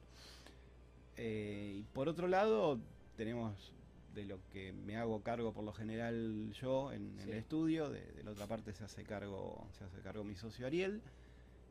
Eh, 1.17 1.77
y 1.79 1.83
por 1.95 2.09
otro 2.09 2.29
lado, 2.29 2.79
tenemos 3.17 3.73
de 4.15 4.25
lo 4.25 4.39
que 4.53 4.73
me 4.73 4.97
hago 4.97 5.23
cargo 5.23 5.53
por 5.53 5.65
lo 5.65 5.73
general 5.73 6.53
yo 6.53 6.93
en, 6.93 7.19
el 7.21 7.35
estudio, 7.35 7.91
de, 7.91 8.01
de 8.13 8.23
la 8.23 8.31
otra 8.31 8.47
parte 8.47 8.73
se 8.73 8.85
hace 8.85 9.03
cargo, 9.03 9.67
se 9.77 9.85
hace 9.85 10.01
cargo 10.01 10.25
mi 10.25 10.37
socio 10.37 10.67
Ariel. 10.67 11.03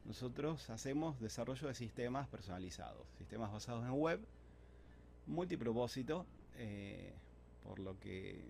Nosotros 0.06 0.70
hacemos 0.70 1.20
desarrollo 1.22 1.68
de 1.68 1.74
sistemas 1.74 2.28
personalizados, 2.28 3.08
sistemas 3.18 3.52
basados 3.54 3.86
en 3.86 3.94
web, 3.94 4.20
multipropósito, 5.28 6.26
eh, 6.58 7.14
por 7.64 7.80
lo 7.80 7.98
que 8.00 8.44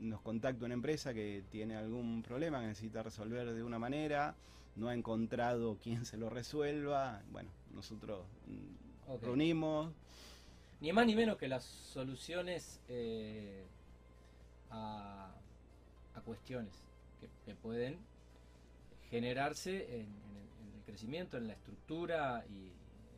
nos 0.00 0.20
contacta 0.20 0.64
una 0.64 0.74
empresa 0.74 1.14
que 1.14 1.44
tiene 1.50 1.76
algún 1.76 2.22
problema, 2.22 2.60
que 2.60 2.66
necesita 2.66 3.02
resolver 3.02 3.52
de 3.54 3.62
una 3.62 3.78
manera, 3.78 4.34
no 4.76 4.88
ha 4.88 4.94
encontrado 4.94 5.76
quien 5.82 6.04
se 6.04 6.16
lo 6.16 6.28
resuelva, 6.30 7.22
bueno, 7.30 7.50
nosotros 7.74 8.24
mm, 8.46 9.10
Ok. 9.12 9.22
reunimos, 9.22 9.92
Ni 10.80 10.92
más 10.92 11.06
ni 11.06 11.14
menos 11.14 11.36
que 11.38 11.48
las 11.48 11.64
soluciones 11.64 12.80
eh, 12.88 13.62
a, 14.70 15.30
a 16.14 16.20
cuestiones 16.20 16.72
que, 17.20 17.28
que 17.44 17.54
pueden 17.54 17.96
generarse 19.10 19.84
en, 19.94 20.00
en 20.00 20.36
el, 20.36 20.68
en 20.68 20.74
el 20.78 20.82
crecimiento, 20.84 21.36
en 21.38 21.46
la 21.46 21.54
estructura 21.54 22.44
y 22.50 22.66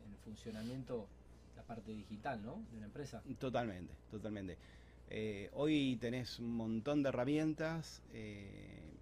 en 0.05 0.11
el 0.13 0.17
funcionamiento, 0.23 1.07
la 1.55 1.63
parte 1.63 1.91
digital, 1.91 2.41
¿no? 2.43 2.61
De 2.71 2.77
una 2.77 2.85
empresa. 2.85 3.21
Totalmente, 3.39 3.93
totalmente. 4.11 4.57
Eh, 5.09 5.49
hoy 5.53 5.97
tenés 5.99 6.39
un 6.39 6.55
montón 6.55 7.01
de 7.01 7.09
herramientas, 7.09 8.01
eh, 8.13 8.98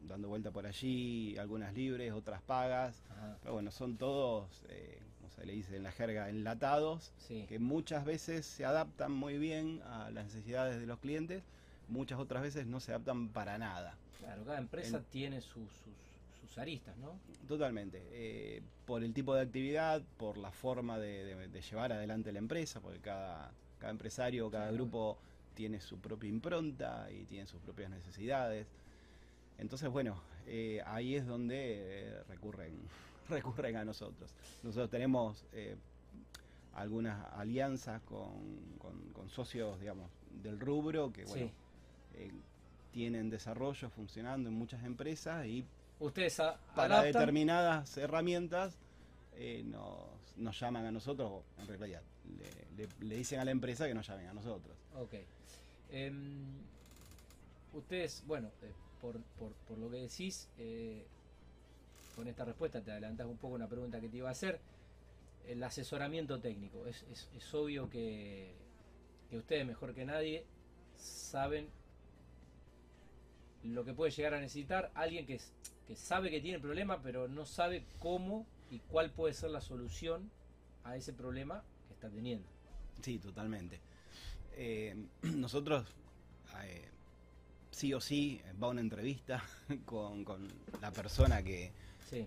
dando 0.00 0.28
vuelta 0.28 0.50
por 0.50 0.66
allí, 0.66 1.36
algunas 1.38 1.74
libres, 1.74 2.12
otras 2.12 2.40
pagas, 2.42 3.02
Ajá. 3.10 3.36
pero 3.42 3.54
bueno, 3.54 3.70
son 3.70 3.96
todos, 3.96 4.64
eh, 4.68 5.00
como 5.18 5.30
se 5.30 5.44
le 5.44 5.52
dice 5.52 5.76
en 5.76 5.82
la 5.82 5.92
jerga, 5.92 6.28
enlatados, 6.28 7.12
Sí. 7.18 7.44
que 7.48 7.58
muchas 7.58 8.04
veces 8.04 8.46
se 8.46 8.64
adaptan 8.64 9.12
muy 9.12 9.38
bien 9.38 9.82
a 9.82 10.10
las 10.10 10.24
necesidades 10.26 10.78
de 10.80 10.86
los 10.86 10.98
clientes, 11.00 11.42
muchas 11.88 12.18
otras 12.18 12.42
veces 12.42 12.66
no 12.66 12.80
se 12.80 12.92
adaptan 12.92 13.28
para 13.28 13.58
nada. 13.58 13.96
Claro, 14.18 14.44
cada 14.44 14.58
empresa 14.58 14.98
En- 14.98 15.04
tiene 15.04 15.40
sus, 15.40 15.70
sus, 15.72 15.94
sus 16.40 16.58
aristas, 16.58 16.96
¿no? 16.98 17.18
Totalmente. 17.46 18.02
eh, 18.10 18.62
por 18.86 19.02
el 19.02 19.12
tipo 19.12 19.34
de 19.34 19.42
actividad, 19.42 20.02
por 20.16 20.38
la 20.38 20.50
forma 20.50 20.98
de, 20.98 21.24
de- 21.24 21.48
de 21.48 21.60
llevar 21.62 21.92
adelante 21.92 22.32
la 22.32 22.38
empresa, 22.38 22.80
porque 22.80 23.00
cada, 23.00 23.52
cada 23.78 23.90
empresario, 23.90 24.50
cada 24.50 24.64
Claro. 24.68 24.76
grupo 24.84 25.18
tiene 25.54 25.80
su 25.80 25.98
propia 25.98 26.28
impronta 26.28 27.08
y 27.10 27.24
tiene 27.24 27.46
sus 27.46 27.60
propias 27.60 27.90
necesidades. 27.90 28.66
Entonces, 29.58 29.88
bueno, 29.90 30.20
eh, 30.46 30.80
ahí 30.86 31.16
es 31.16 31.26
donde 31.26 31.56
eh, 31.58 32.22
recurren, 32.28 32.72
recurren 33.28 33.76
a 33.76 33.84
nosotros. 33.84 34.30
Nosotros 34.62 34.90
tenemos 34.90 35.44
eh, 35.52 35.76
algunas 36.74 37.32
alianzas 37.34 38.00
con, 38.02 38.30
con- 38.78 39.12
con 39.12 39.28
socios, 39.28 39.78
digamos, 39.80 40.10
del 40.42 40.58
rubro 40.60 41.12
que, 41.12 41.24
bueno, 41.24 41.46
Sí. 41.46 41.52
eh, 42.18 42.30
tienen 42.92 43.30
desarrollo 43.30 43.90
funcionando 43.90 44.48
en 44.48 44.54
muchas 44.54 44.82
empresas 44.84 45.44
y 45.46 45.64
Ustedes 46.00 46.38
a- 46.40 46.56
para 46.74 47.00
adaptan. 47.00 47.12
determinadas 47.12 47.96
herramientas 47.98 48.76
nos, 49.64 49.92
nos 50.36 50.58
llaman 50.58 50.84
a 50.86 50.90
nosotros, 50.90 51.42
en 51.58 51.66
realidad, 51.68 52.02
le, 52.38 52.84
le- 52.84 53.06
le 53.06 53.16
dicen 53.16 53.38
a 53.40 53.44
la 53.44 53.50
empresa 53.52 53.86
que 53.86 53.94
nos 53.94 54.06
llamen 54.06 54.26
a 54.28 54.32
nosotros. 54.34 54.76
Ok. 54.96 55.14
Em, 55.90 56.14
ustedes, 57.72 58.22
bueno, 58.26 58.50
por, 59.00 59.18
por, 59.38 59.52
por 59.66 59.78
lo 59.78 59.90
que 59.90 59.98
decís, 59.98 60.48
eh, 60.58 61.04
con 62.16 62.26
esta 62.28 62.44
respuesta 62.44 62.80
te 62.80 62.90
adelantás 62.90 63.26
un 63.26 63.36
poco 63.36 63.54
una 63.54 63.68
pregunta 63.68 64.00
que 64.00 64.08
te 64.08 64.16
iba 64.18 64.28
a 64.28 64.32
hacer. 64.32 64.60
El 65.46 65.62
asesoramiento 65.62 66.40
técnico. 66.40 66.86
Es, 66.86 67.04
es- 67.10 67.54
obvio 67.54 67.88
que, 67.88 68.52
que 69.30 69.38
ustedes, 69.38 69.66
mejor 69.66 69.94
que 69.94 70.04
nadie, 70.04 70.44
saben 70.98 71.68
lo 73.64 73.84
que 73.84 73.92
puede 73.94 74.10
llegar 74.12 74.34
a 74.34 74.40
necesitar 74.40 74.90
alguien 74.94 75.26
que, 75.26 75.40
que 75.86 75.96
sabe 75.96 76.30
que 76.30 76.40
tiene 76.40 76.58
problema, 76.58 77.00
pero 77.02 77.28
no 77.28 77.44
sabe 77.46 77.84
cómo 77.98 78.46
y 78.70 78.78
cuál 78.80 79.10
puede 79.10 79.34
ser 79.34 79.50
la 79.50 79.60
solución 79.60 80.30
a 80.84 80.96
ese 80.96 81.12
problema 81.12 81.62
que 81.88 81.94
está 81.94 82.08
teniendo. 82.08 82.46
Sí, 83.02 83.18
totalmente. 83.18 83.80
Eh, 84.56 84.94
nosotros, 85.22 85.86
eh, 86.62 86.88
sí 87.78 87.94
o 87.94 88.00
sí, 88.00 88.40
va 88.60 88.66
a 88.66 88.70
una 88.70 88.80
entrevista 88.80 89.42
con, 89.86 90.24
con 90.24 90.48
la 90.82 90.90
persona 90.90 91.42
que, 91.42 91.70
Sí, 92.10 92.26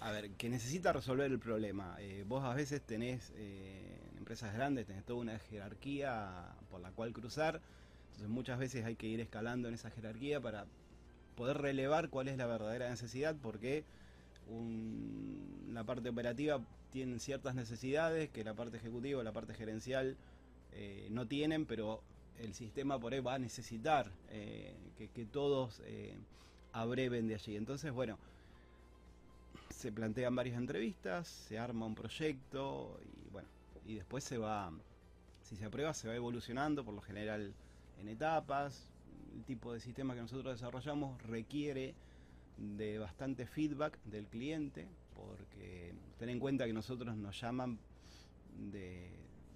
a 0.00 0.10
ver, 0.12 0.30
que 0.30 0.48
necesita 0.48 0.92
resolver 0.94 1.30
el 1.30 1.38
problema. 1.38 1.96
Eh, 1.98 2.24
vos 2.26 2.42
a 2.44 2.54
veces 2.54 2.80
tenés, 2.80 3.30
eh, 3.36 3.98
en 4.12 4.18
empresas 4.18 4.54
grandes, 4.54 4.86
tenés 4.86 5.04
toda 5.04 5.18
una 5.20 5.38
jerarquía 5.38 6.46
por 6.70 6.80
la 6.80 6.90
cual 6.92 7.12
cruzar. 7.12 7.60
Entonces 8.06 8.28
muchas 8.28 8.58
veces 8.58 8.84
hay 8.86 8.94
que 8.94 9.06
ir 9.06 9.20
escalando 9.20 9.68
en 9.68 9.74
esa 9.74 9.90
jerarquía 9.90 10.40
para 10.40 10.64
poder 11.36 11.58
relevar 11.58 12.08
cuál 12.08 12.28
es 12.28 12.38
la 12.38 12.46
verdadera 12.46 12.88
necesidad, 12.88 13.36
porque 13.42 13.84
un- 14.48 15.70
la 15.72 15.84
parte 15.84 16.08
operativa 16.08 16.60
tiene 16.92 17.18
ciertas 17.18 17.54
necesidades 17.54 18.30
que 18.30 18.42
la 18.42 18.54
parte 18.54 18.78
ejecutiva 18.78 19.22
la 19.22 19.32
parte 19.32 19.52
gerencial 19.52 20.16
eh, 20.72 21.08
no 21.10 21.26
tienen, 21.26 21.66
pero 21.66 22.00
el 22.40 22.54
sistema 22.54 22.98
por 22.98 23.12
ahí 23.12 23.20
va 23.20 23.34
a 23.34 23.38
necesitar 23.38 24.10
eh, 24.30 24.74
que, 25.14 25.24
todos 25.26 25.80
eh, 25.84 26.16
abreven 26.72 27.28
de 27.28 27.34
allí. 27.34 27.56
Entonces, 27.56 27.92
bueno, 27.92 28.18
se 29.70 29.92
plantean 29.92 30.34
varias 30.34 30.56
entrevistas, 30.56 31.28
se 31.28 31.58
arma 31.58 31.86
un 31.86 31.94
proyecto 31.94 32.98
y 33.04 33.30
bueno, 33.30 33.48
y 33.86 33.94
después 33.94 34.24
se 34.24 34.38
va, 34.38 34.72
si 35.42 35.56
se 35.56 35.64
aprueba, 35.64 35.94
se 35.94 36.08
va 36.08 36.14
evolucionando, 36.14 36.84
por 36.84 36.94
lo 36.94 37.00
general 37.00 37.52
en 38.00 38.08
etapas. 38.08 38.86
El 39.34 39.44
tipo 39.44 39.72
de 39.72 39.80
sistema 39.80 40.14
que 40.14 40.20
nosotros 40.20 40.54
desarrollamos 40.54 41.22
requiere 41.22 41.94
de 42.56 42.98
bastante 42.98 43.46
feedback 43.46 43.98
del 44.04 44.26
cliente, 44.26 44.88
porque 45.14 45.94
ten 46.18 46.28
en 46.28 46.40
cuenta 46.40 46.66
que 46.66 46.72
nosotros 46.72 47.16
nos 47.16 47.40
llaman 47.40 47.78
de 48.72 49.10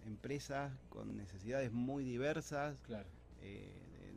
empresas 0.06 0.72
con 0.88 1.16
necesidades 1.16 1.72
muy 1.72 2.04
diversas, 2.04 2.76
claro. 2.86 3.08
eh, 3.42 3.68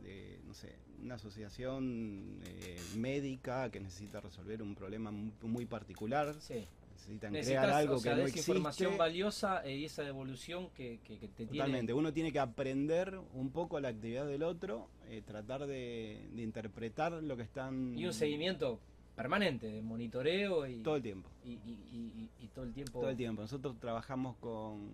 de, 0.02 0.08
de, 0.08 0.40
no 0.46 0.54
sé, 0.54 0.74
una 1.02 1.14
asociación 1.16 2.40
eh, 2.44 2.76
médica 2.96 3.70
que 3.70 3.80
necesita 3.80 4.20
resolver 4.20 4.62
un 4.62 4.74
problema 4.74 5.10
muy, 5.10 5.32
muy 5.42 5.66
particular, 5.66 6.34
Sí. 6.40 6.66
necesitan 6.92 7.32
Necesitas, 7.32 7.64
crear 7.64 7.78
algo 7.78 7.94
o 7.96 7.98
sea, 7.98 8.14
que 8.14 8.20
no 8.22 8.26
esa 8.26 8.38
información 8.38 8.88
existe. 8.90 8.98
valiosa 8.98 9.64
eh, 9.66 9.76
y 9.76 9.84
esa 9.84 10.02
devolución 10.02 10.70
que, 10.70 10.98
que- 11.04 11.18
que 11.18 11.28
te 11.28 11.46
Totalmente, 11.46 11.86
tiene. 11.86 11.94
uno 12.00 12.12
tiene 12.12 12.32
que 12.32 12.38
aprender 12.40 13.18
un 13.34 13.50
poco 13.50 13.78
la 13.80 13.88
actividad 13.88 14.26
del 14.26 14.42
otro, 14.42 14.88
eh, 15.08 15.22
tratar 15.24 15.66
de, 15.66 16.26
de 16.34 16.42
interpretar 16.42 17.12
lo 17.12 17.36
que 17.36 17.42
están... 17.42 17.96
Y 17.98 18.06
un 18.06 18.12
seguimiento 18.14 18.80
permanente 19.14 19.66
de 19.66 19.80
monitoreo 19.82 20.66
y 20.66 20.82
Todo 20.82 20.96
el 20.96 21.02
tiempo. 21.02 21.28
y- 21.44 21.52
y- 21.52 22.30
y 22.42 22.48
todo 22.48 22.64
el 22.64 22.72
tiempo. 22.72 23.00
Todo 23.00 23.10
el 23.10 23.16
tiempo. 23.16 23.42
Nosotros 23.42 23.78
trabajamos 23.78 24.36
con, 24.36 24.90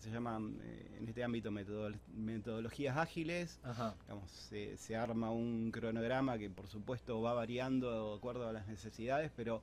se 0.00 0.10
llaman 0.10 0.58
eh, 0.62 0.96
en 0.98 1.08
este 1.08 1.22
ámbito 1.22 1.50
metodol- 1.50 1.98
metodologías 2.08 2.96
ágiles. 2.96 3.58
Ajá. 3.62 3.94
Digamos, 4.02 4.30
se, 4.30 4.76
se 4.76 4.96
arma 4.96 5.30
un 5.30 5.70
cronograma 5.70 6.38
que 6.38 6.50
por 6.50 6.66
supuesto 6.68 7.20
va 7.20 7.34
variando 7.34 8.10
de 8.12 8.16
acuerdo 8.18 8.48
a 8.48 8.52
las 8.52 8.66
necesidades, 8.66 9.30
pero 9.36 9.62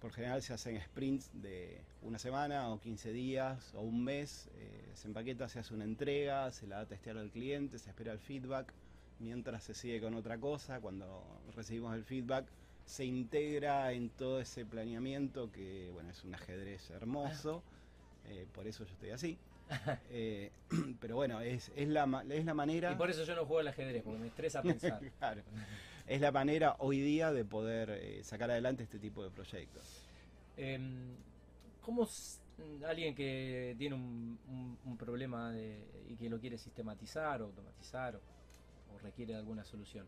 por 0.00 0.12
general 0.12 0.42
se 0.42 0.52
hacen 0.52 0.78
sprints 0.80 1.30
de 1.32 1.80
una 2.02 2.18
semana 2.18 2.68
o 2.68 2.78
15 2.78 3.12
días 3.12 3.72
o 3.74 3.80
un 3.80 4.04
mes. 4.04 4.48
eh, 4.54 4.90
se 4.94 5.08
empaqueta, 5.08 5.48
se 5.48 5.58
hace 5.60 5.72
una 5.74 5.84
entrega, 5.84 6.50
se 6.52 6.66
la 6.66 6.76
da 6.76 6.82
a 6.82 6.86
testear 6.86 7.16
al 7.16 7.30
cliente, 7.30 7.78
se 7.78 7.88
espera 7.88 8.12
el 8.12 8.18
feedback, 8.18 8.70
mientras 9.18 9.64
se 9.64 9.72
sigue 9.72 10.00
con 10.02 10.14
otra 10.14 10.36
cosa. 10.38 10.80
Cuando 10.80 11.24
recibimos 11.56 11.94
el 11.94 12.04
feedback, 12.04 12.46
se 12.84 13.06
integra 13.06 13.90
en 13.92 14.10
todo 14.10 14.40
ese 14.40 14.66
planeamiento 14.66 15.50
que, 15.50 15.88
bueno, 15.94 16.10
es 16.10 16.22
un 16.22 16.34
ajedrez 16.34 16.90
hermoso. 16.90 17.62
eh, 18.26 18.46
por 18.54 18.66
eso 18.66 18.84
yo 18.84 18.92
estoy 18.92 19.10
así. 19.10 19.38
Eh, 20.10 20.50
pero 21.00 21.16
bueno, 21.16 21.40
es, 21.40 21.70
es, 21.74 21.88
la, 21.88 22.24
es 22.30 22.44
la 22.44 22.54
manera. 22.54 22.92
Y 22.92 22.96
por 22.96 23.10
eso 23.10 23.24
yo 23.24 23.34
no 23.34 23.44
juego 23.46 23.60
al 23.60 23.68
ajedrez, 23.68 24.02
porque 24.02 24.18
me 24.18 24.28
estresa 24.28 24.62
pensar. 24.62 25.00
Claro. 25.18 25.42
Es 26.06 26.20
la 26.20 26.30
manera 26.32 26.76
hoy 26.80 27.00
día 27.00 27.32
de 27.32 27.44
poder 27.44 27.90
eh, 27.90 28.22
sacar 28.24 28.50
adelante 28.50 28.82
este 28.82 28.98
tipo 28.98 29.22
de 29.24 29.30
proyectos. 29.30 29.82
Em, 30.56 31.14
¿Cómo 31.82 32.06
alguien 32.86 33.14
que 33.14 33.74
tiene 33.78 33.94
un, 33.96 34.38
un- 34.48 34.78
un 34.84 34.96
problema 34.96 35.50
de- 35.50 35.82
y 36.08 36.14
que 36.16 36.28
lo 36.28 36.38
quiere 36.38 36.56
sistematizar 36.58 37.42
o 37.42 37.46
automatizar 37.46 38.16
o, 38.16 38.20
o 38.94 38.98
requiere 38.98 39.32
de 39.32 39.38
alguna 39.38 39.64
solución, 39.64 40.06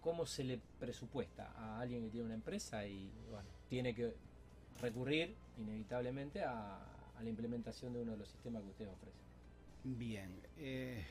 cómo 0.00 0.24
se 0.26 0.44
le 0.44 0.60
presupuesta 0.78 1.50
a 1.56 1.80
alguien 1.80 2.04
que 2.04 2.10
tiene 2.10 2.26
una 2.26 2.34
empresa 2.34 2.86
y 2.86 3.10
bueno, 3.30 3.48
tiene 3.68 3.94
que 3.94 4.14
recurrir 4.82 5.34
inevitablemente 5.58 6.42
a, 6.44 6.78
a 7.18 7.22
la 7.22 7.28
implementación 7.28 7.92
de 7.92 8.02
uno 8.02 8.12
de 8.12 8.18
los 8.18 8.28
sistemas 8.28 8.62
que 8.62 8.68
ustedes 8.70 8.90
ofrecen? 8.92 9.20
Bien, 9.84 10.30
eh, 10.58 11.04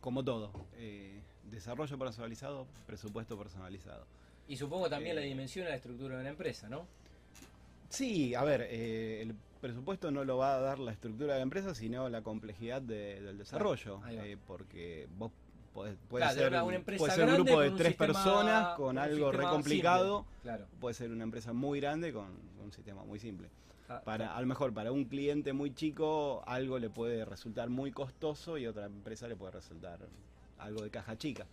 como 0.00 0.24
todo, 0.24 0.50
eh, 0.76 1.20
desarrollo 1.50 1.98
personalizado, 1.98 2.66
presupuesto 2.86 3.38
personalizado. 3.38 4.06
Y 4.48 4.56
supongo 4.56 4.88
también 4.88 5.14
la 5.16 5.22
Eh, 5.22 5.26
dimensión 5.26 5.66
y 5.66 5.70
la 5.70 5.76
estructura 5.76 6.16
de 6.16 6.20
una 6.22 6.30
empresa, 6.30 6.68
¿no? 6.68 6.86
Sí, 7.88 8.34
a 8.34 8.44
ver, 8.44 8.66
eh, 8.70 9.22
el 9.22 9.34
presupuesto 9.60 10.10
no 10.10 10.24
lo 10.24 10.36
va 10.36 10.56
a 10.56 10.60
dar 10.60 10.78
la 10.78 10.92
estructura 10.92 11.34
de 11.34 11.38
la 11.40 11.42
empresa, 11.42 11.74
sino 11.74 12.08
la 12.08 12.22
complejidad 12.22 12.82
de- 12.82 13.20
del 13.20 13.38
desarrollo, 13.38 14.00
porque 14.46 15.08
vos 15.18 15.32
podés, 15.74 15.96
puede 16.08 16.24
Claro, 16.24 16.38
ser, 16.38 16.48
una- 16.48 16.62
puede 16.96 17.24
un 17.24 17.34
grupo 17.34 17.60
de 17.60 17.70
tres 17.72 17.88
sistema- 17.88 18.06
personas 18.12 18.76
con 18.76 18.98
algo 18.98 19.32
re 19.32 19.44
complicado, 19.44 20.26
Claro. 20.42 20.66
puede 20.80 20.94
ser 20.94 21.10
una 21.10 21.24
empresa 21.24 21.52
muy 21.52 21.80
grande 21.80 22.12
con 22.12 22.26
un 22.62 22.72
sistema 22.72 23.04
muy 23.04 23.18
simple. 23.18 23.48
Ah, 23.88 24.02
Para, 24.04 24.36
a 24.36 24.40
lo 24.40 24.46
mejor 24.46 24.74
para 24.74 24.92
un 24.92 25.06
cliente 25.06 25.52
muy 25.52 25.72
chico 25.74 26.42
algo 26.46 26.78
le 26.78 26.90
puede 26.90 27.24
resultar 27.24 27.70
muy 27.70 27.90
costoso 27.90 28.58
y 28.58 28.66
otra 28.66 28.86
empresa 28.86 29.28
le 29.28 29.36
puede 29.36 29.52
resultar 29.52 30.10
algo 30.58 30.82
de 30.82 30.90
caja 30.90 31.16
chica. 31.16 31.46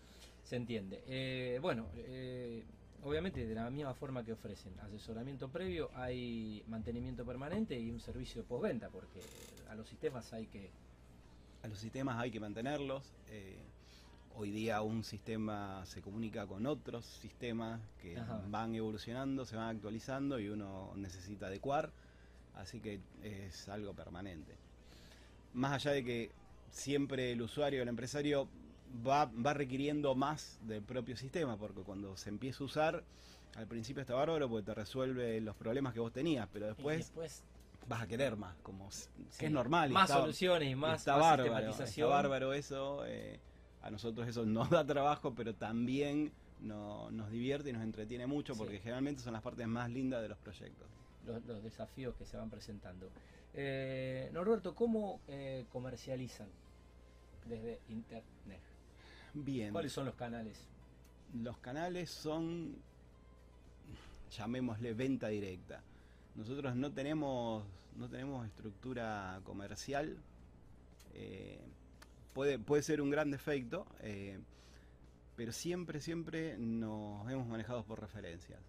Se 0.44 0.56
entiende. 0.58 1.04
Eh, 1.08 1.60
bueno, 1.62 1.88
eh, 1.96 2.64
obviamente 3.02 3.46
de 3.46 3.56
la 3.56 3.70
misma 3.70 3.94
forma 3.94 4.24
que 4.24 4.34
ofrecen 4.34 4.80
asesoramiento 4.80 5.50
previo, 5.50 5.90
hay 5.94 6.64
mantenimiento 6.68 7.26
permanente 7.26 7.80
y 7.80 7.90
un 7.90 8.00
servicio 8.00 8.44
postventa, 8.46 8.90
porque 8.90 9.22
a 9.68 9.76
los 9.76 9.88
sistemas 9.88 10.34
hay 10.34 10.48
que... 10.48 10.70
A 11.64 11.68
los 11.68 11.80
sistemas 11.80 12.18
hay 12.20 12.32
que 12.32 12.40
mantenerlos. 12.40 13.16
eh, 13.28 13.58
hoy 14.38 14.52
día 14.52 14.82
un 14.82 15.04
sistema 15.04 15.86
se 15.86 16.02
comunica 16.02 16.46
con 16.46 16.66
otros 16.68 17.06
sistemas 17.06 17.80
que 18.02 18.18
Ajá. 18.18 18.42
van 18.50 18.76
evolucionando, 18.76 19.46
se 19.46 19.56
van 19.56 19.78
actualizando 19.78 20.40
y 20.40 20.50
uno 20.50 20.92
necesita 20.96 21.48
adecuar. 21.48 21.94
Así 22.56 22.80
que 22.80 23.00
es 23.24 23.68
algo 23.70 23.94
permanente. 23.94 24.56
Más 25.54 25.74
allá 25.74 25.92
de 25.92 26.04
que 26.04 26.32
siempre 26.72 27.32
el 27.32 27.42
usuario, 27.42 27.82
el 27.82 27.88
empresario, 27.88 28.48
va, 29.06 29.26
va 29.26 29.54
requiriendo 29.54 30.16
más 30.16 30.60
del 30.64 30.82
propio 30.82 31.16
sistema, 31.18 31.58
porque 31.58 31.82
cuando 31.82 32.16
se 32.18 32.30
empieza 32.30 32.64
a 32.64 32.66
usar, 32.68 33.04
al 33.56 33.68
principio 33.68 34.02
está 34.02 34.14
bárbaro 34.16 34.50
porque 34.50 34.66
te 34.66 34.74
resuelve 34.74 35.40
los 35.42 35.56
problemas 35.56 35.94
que 35.94 36.00
vos 36.00 36.12
tenías, 36.12 36.48
pero 36.52 36.68
después 36.68 36.98
después 36.98 37.44
vas 37.88 38.02
a 38.02 38.08
querer 38.08 38.36
más, 38.36 38.56
como 38.64 38.90
que 39.38 39.46
es 39.46 39.52
normal. 39.52 39.92
y 39.92 39.94
Más 39.94 40.10
está- 40.10 40.22
soluciones 40.22 40.72
y 40.72 40.76
más, 40.76 41.00
está 41.00 41.14
más 41.14 41.22
bárbaro, 41.38 41.70
está 41.70 42.06
bárbaro 42.08 42.54
eso. 42.54 43.06
eh, 43.06 43.40
a 43.82 43.92
nosotros 43.92 44.28
eso 44.28 44.46
nos 44.46 44.70
da 44.72 44.86
trabajo, 44.86 45.34
pero 45.36 45.54
también 45.54 46.32
no- 46.62 47.12
nos 47.12 47.30
divierte 47.30 47.70
y 47.70 47.74
nos 47.74 47.84
entretiene 47.84 48.26
mucho 48.28 48.54
Sí. 48.54 48.60
porque 48.60 48.80
generalmente 48.80 49.22
son 49.22 49.34
las 49.34 49.42
partes 49.42 49.68
más 49.68 49.90
lindas 49.90 50.22
de 50.22 50.30
los 50.30 50.38
proyectos. 50.40 50.88
Los, 51.26 51.44
los 51.46 51.64
desafíos 51.64 52.16
que 52.16 52.26
se 52.26 52.38
van 52.38 52.50
presentando. 52.50 53.10
Eh, 53.54 54.30
Norberto, 54.34 54.76
¿cómo 54.76 55.20
eh, 55.28 55.66
comercializan 55.72 56.48
desde 57.46 57.80
Internet? 57.90 58.62
Bien, 59.34 59.72
¿Cuáles 59.72 59.92
son 59.94 60.06
los 60.06 60.16
canales? 60.16 60.58
los 61.34 61.58
canales 61.58 62.10
son, 62.12 62.76
llamémosle 64.32 64.94
venta 64.94 65.28
directa. 65.28 65.82
Nosotros 66.36 66.76
no 66.76 66.92
tenemos, 66.92 67.64
no 67.98 68.10
tenemos 68.10 68.46
estructura 68.46 69.40
comercial. 69.44 70.18
eh, 71.14 71.60
puede, 72.34 72.60
puede 72.60 72.84
ser 72.84 73.02
un 73.02 73.10
gran 73.10 73.32
defecto, 73.32 73.86
eh, 74.02 74.40
pero 75.36 75.52
siempre, 75.52 76.00
siempre 76.02 76.58
nos 76.58 77.30
hemos 77.30 77.48
manejado 77.48 77.84
por 77.84 78.00
referencias. 78.02 78.60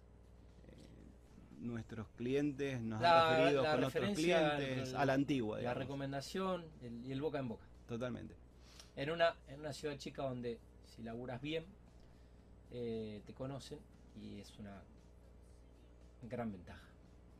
Nuestros 1.59 2.07
clientes 2.15 2.79
nos 2.81 3.01
La- 3.01 3.29
han 3.29 3.37
referido 3.37 3.63
la 3.63 3.71
con 3.73 3.83
otros 3.85 4.13
clientes 4.15 4.89
el- 4.89 4.95
a 4.95 5.05
la 5.05 5.13
antigua. 5.13 5.59
La 5.61 5.73
recomendación 5.73 6.65
el- 6.83 7.05
y 7.05 7.11
el 7.11 7.21
boca 7.21 7.39
en 7.39 7.47
boca. 7.47 7.65
Totalmente. 7.87 8.35
En 8.95 9.09
una, 9.09 9.35
en 9.47 9.59
una 9.61 9.73
ciudad 9.73 9.97
chica 9.97 10.23
donde 10.23 10.59
si 10.95 11.01
laburas 11.03 11.41
bien, 11.41 11.65
eh, 12.71 13.21
te 13.25 13.33
conocen 13.33 13.79
y 14.21 14.39
es 14.39 14.53
una 14.59 14.81
gran 16.29 16.51
ventaja. 16.51 16.81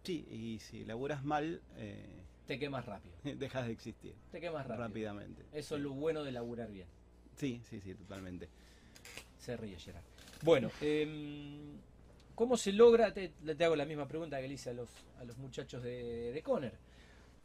Sí, 0.04 0.26
y 0.32 0.60
si 0.60 0.84
laburas 0.86 1.24
mal, 1.24 1.62
eh, 1.76 2.24
Te 2.48 2.58
quemas 2.58 2.86
rápido. 2.86 3.14
dejas 3.24 3.68
de 3.68 3.74
existir 3.74 4.16
Te 4.32 4.40
quemas 4.40 4.66
rápido. 4.66 4.88
rápidamente. 4.88 5.46
Eso 5.54 5.76
es 5.76 5.82
lo 5.82 5.92
bueno 5.92 6.24
de 6.24 6.32
laburar 6.32 6.72
bien. 6.72 6.88
Sí, 7.36 7.62
sí, 7.70 7.82
sí, 7.82 7.94
totalmente. 7.94 8.50
Se 9.38 9.56
ríe 9.58 9.78
Gerard. 9.78 10.04
Bueno, 10.44 10.72
em, 10.82 11.78
¿cómo 12.38 12.56
se 12.56 12.72
logra? 12.72 13.12
Te, 13.12 13.34
hago 13.66 13.76
la 13.76 13.86
misma 13.86 14.08
pregunta 14.08 14.40
que 14.40 14.48
le 14.48 14.54
hice 14.54 14.70
a 14.70 14.74
los, 14.74 14.90
a 15.20 15.24
los 15.24 15.38
muchachos 15.40 15.82
de, 15.82 16.32
de 16.32 16.44
Conner. 16.44 16.74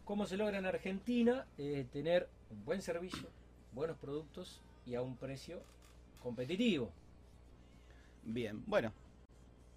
¿Cómo 0.04 0.26
se 0.26 0.36
logra 0.36 0.58
en 0.58 0.66
Argentina 0.66 1.46
eh, 1.56 1.86
tener 1.90 2.28
un 2.50 2.62
buen 2.66 2.82
servicio, 2.82 3.26
buenos 3.72 3.96
productos 3.96 4.60
y 4.84 4.94
a 4.94 5.00
un 5.00 5.16
precio 5.16 5.62
competitivo? 6.22 6.90
Bien, 8.22 8.62
bueno, 8.66 8.92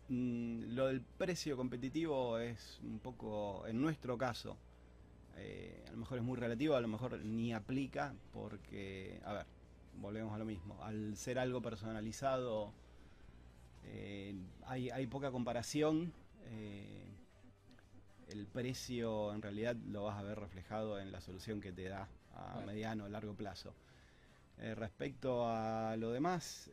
mm, 0.09 0.75
lo 0.75 0.87
del 0.87 0.99
precio 0.99 1.55
competitivo 1.55 2.37
es 2.37 2.81
un 2.83 2.99
poco, 2.99 3.65
en 3.67 3.79
nuestro 3.79 4.17
caso, 4.17 4.57
eh, 5.37 5.85
a 5.87 5.91
lo 5.91 5.97
mejor 5.97 6.17
es 6.17 6.25
muy 6.25 6.37
relativo, 6.37 6.75
a 6.75 6.81
lo 6.81 6.89
mejor 6.89 7.17
ni 7.19 7.53
aplica 7.53 8.13
porque, 8.33 9.21
a 9.23 9.31
ver, 9.31 9.45
volvemos 9.95 10.33
a 10.33 10.39
lo 10.39 10.45
mismo, 10.45 10.83
al 10.83 11.15
ser 11.15 11.39
algo 11.39 11.61
personalizado 11.61 12.73
eh, 13.85 14.35
hay, 14.65 14.89
hay 14.89 15.07
poca 15.07 15.31
comparación, 15.31 16.13
eh, 16.45 17.05
el 18.27 18.47
precio 18.47 19.33
en 19.33 19.41
realidad 19.41 19.75
lo 19.75 20.03
vas 20.03 20.17
a 20.17 20.23
ver 20.23 20.39
reflejado 20.39 20.99
en 20.99 21.11
la 21.11 21.21
solución 21.21 21.61
que 21.61 21.71
te 21.71 21.83
da 21.89 22.07
a 22.33 22.53
Bueno. 22.53 22.67
mediano 22.67 23.05
o 23.05 23.09
largo 23.09 23.33
plazo. 23.35 23.73
Eh, 24.59 24.75
respecto 24.75 25.47
a 25.47 25.95
lo 25.97 26.11
demás, 26.11 26.69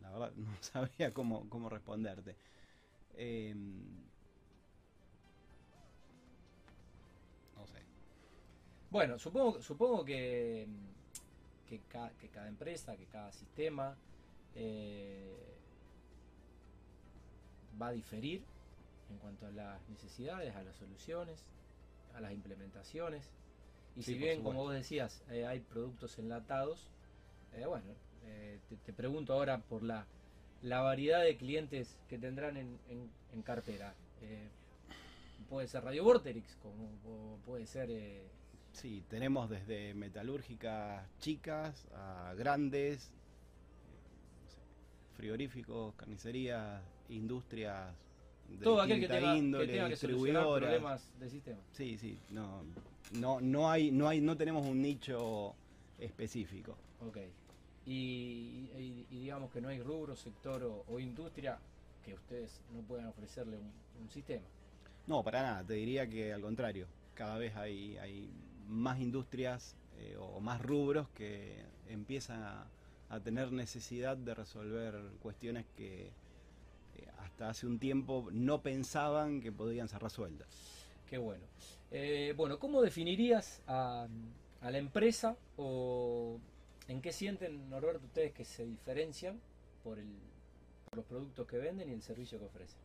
la 0.00 0.10
verdad 0.10 0.32
no 0.36 0.56
sabría 0.60 1.12
cómo, 1.12 1.48
cómo 1.48 1.68
responderte. 1.68 2.36
No 7.56 7.66
sé. 7.66 7.82
Bueno, 8.90 9.18
supongo, 9.18 9.60
supongo 9.62 10.04
que, 10.04 10.66
que, 11.66 11.80
ca- 11.88 12.12
que 12.18 12.28
cada 12.30 12.48
empresa, 12.48 12.96
que 12.96 13.06
cada 13.06 13.32
sistema 13.32 13.96
eh, 14.60 15.36
va 17.80 17.88
a 17.88 17.92
diferir 17.92 18.42
en 19.10 19.18
cuanto 19.18 19.46
a 19.46 19.50
las 19.50 19.88
necesidades, 19.88 20.54
a 20.54 20.62
las 20.62 20.76
soluciones, 20.76 21.38
a 22.14 22.20
las 22.20 22.32
implementaciones. 22.32 23.30
Y 23.96 24.02
Sí, 24.02 24.12
si 24.14 24.18
bien, 24.18 24.42
como 24.42 24.64
vos 24.64 24.74
decías, 24.74 25.22
eh, 25.30 25.46
hay 25.46 25.60
productos 25.60 26.18
enlatados, 26.18 26.90
eh, 27.54 27.64
bueno, 27.66 27.84
te, 28.68 28.76
te 28.84 28.92
pregunto 28.92 29.32
ahora 29.32 29.58
por 29.58 29.82
la, 29.82 30.04
la 30.62 30.80
variedad 30.82 31.22
de 31.22 31.36
clientes 31.36 31.96
que 32.08 32.18
tendrán 32.18 32.56
en, 32.56 32.78
en- 32.90 33.10
en 33.32 33.42
cartera. 33.42 33.94
Puede 35.48 35.66
ser 35.68 35.84
Radio 35.84 36.04
Vorterix, 36.04 36.56
como 36.56 37.38
puede 37.46 37.66
ser... 37.66 37.88
Sí, 38.72 39.02
tenemos 39.08 39.48
desde 39.48 39.94
metalúrgicas 39.94 41.08
chicas 41.20 41.86
a 41.94 42.34
grandes, 42.36 43.10
frigoríficos, 45.18 45.94
carnicerías, 45.96 46.80
industrias 47.08 47.92
de 48.46 48.64
todo 48.64 48.80
aquel 48.80 49.00
que 49.00 49.08
tenga, 49.08 49.32
que 49.32 49.38
índole, 49.38 49.66
tenga 49.66 49.84
que 49.86 49.90
distribuidoras. 49.90 50.58
problemas 50.70 51.18
del 51.18 51.30
sistema. 51.30 51.58
Sí, 51.72 51.98
sí, 51.98 52.16
no, 52.30 52.62
no, 53.10 53.40
no 53.40 53.68
hay, 53.68 53.90
no 53.90 54.08
hay, 54.08 54.20
no 54.20 54.36
tenemos 54.36 54.64
un 54.64 54.80
nicho 54.80 55.56
específico. 55.98 56.76
Ok. 57.00 57.18
Y, 57.84 58.70
y- 58.78 59.06
y 59.10 59.18
digamos 59.22 59.50
que 59.50 59.60
no 59.60 59.68
hay 59.70 59.80
rubro, 59.82 60.14
sector 60.14 60.62
o, 60.62 60.84
o 60.86 61.00
industria 61.00 61.58
que 62.04 62.14
ustedes 62.14 62.62
no 62.72 62.80
puedan 62.82 63.06
ofrecerle 63.08 63.56
un, 63.58 63.72
un 64.00 64.08
sistema. 64.08 64.46
No, 65.08 65.24
para 65.24 65.42
nada, 65.42 65.64
te 65.66 65.74
diría 65.74 66.08
que 66.08 66.32
al 66.32 66.42
contrario, 66.42 66.86
cada 67.14 67.38
vez 67.38 67.56
hay, 67.56 67.96
hay 67.98 68.30
más 68.68 69.00
industrias 69.00 69.74
eh, 69.98 70.14
o 70.16 70.38
más 70.40 70.60
rubros 70.62 71.08
que 71.10 71.64
empiezan 71.88 72.42
a, 72.44 72.70
a 73.10 73.20
tener 73.20 73.52
necesidad 73.52 74.16
de 74.16 74.34
resolver 74.34 74.94
cuestiones 75.22 75.64
que 75.76 76.06
eh, 76.08 76.10
hasta 77.20 77.48
hace 77.48 77.66
un 77.66 77.78
tiempo 77.78 78.28
no 78.32 78.62
pensaban 78.62 79.40
que 79.40 79.50
podían 79.50 79.88
ser 79.88 80.02
resueltas. 80.02 80.48
Qué 81.08 81.18
bueno. 81.18 81.44
Eh, 81.90 82.34
bueno, 82.36 82.58
¿cómo 82.58 82.82
definirías 82.82 83.62
a, 83.66 84.06
a 84.60 84.70
la 84.70 84.78
empresa 84.78 85.36
o 85.56 86.38
en 86.86 87.00
qué 87.00 87.12
sienten, 87.12 87.70
Norberto, 87.70 88.06
ustedes 88.06 88.32
que 88.32 88.44
se 88.44 88.66
diferencian 88.66 89.40
por, 89.82 89.98
el, 89.98 90.08
por 90.90 90.96
los 90.96 91.06
productos 91.06 91.46
que 91.46 91.56
venden 91.56 91.88
y 91.88 91.92
el 91.92 92.02
servicio 92.02 92.38
que 92.38 92.44
ofrecen? 92.44 92.78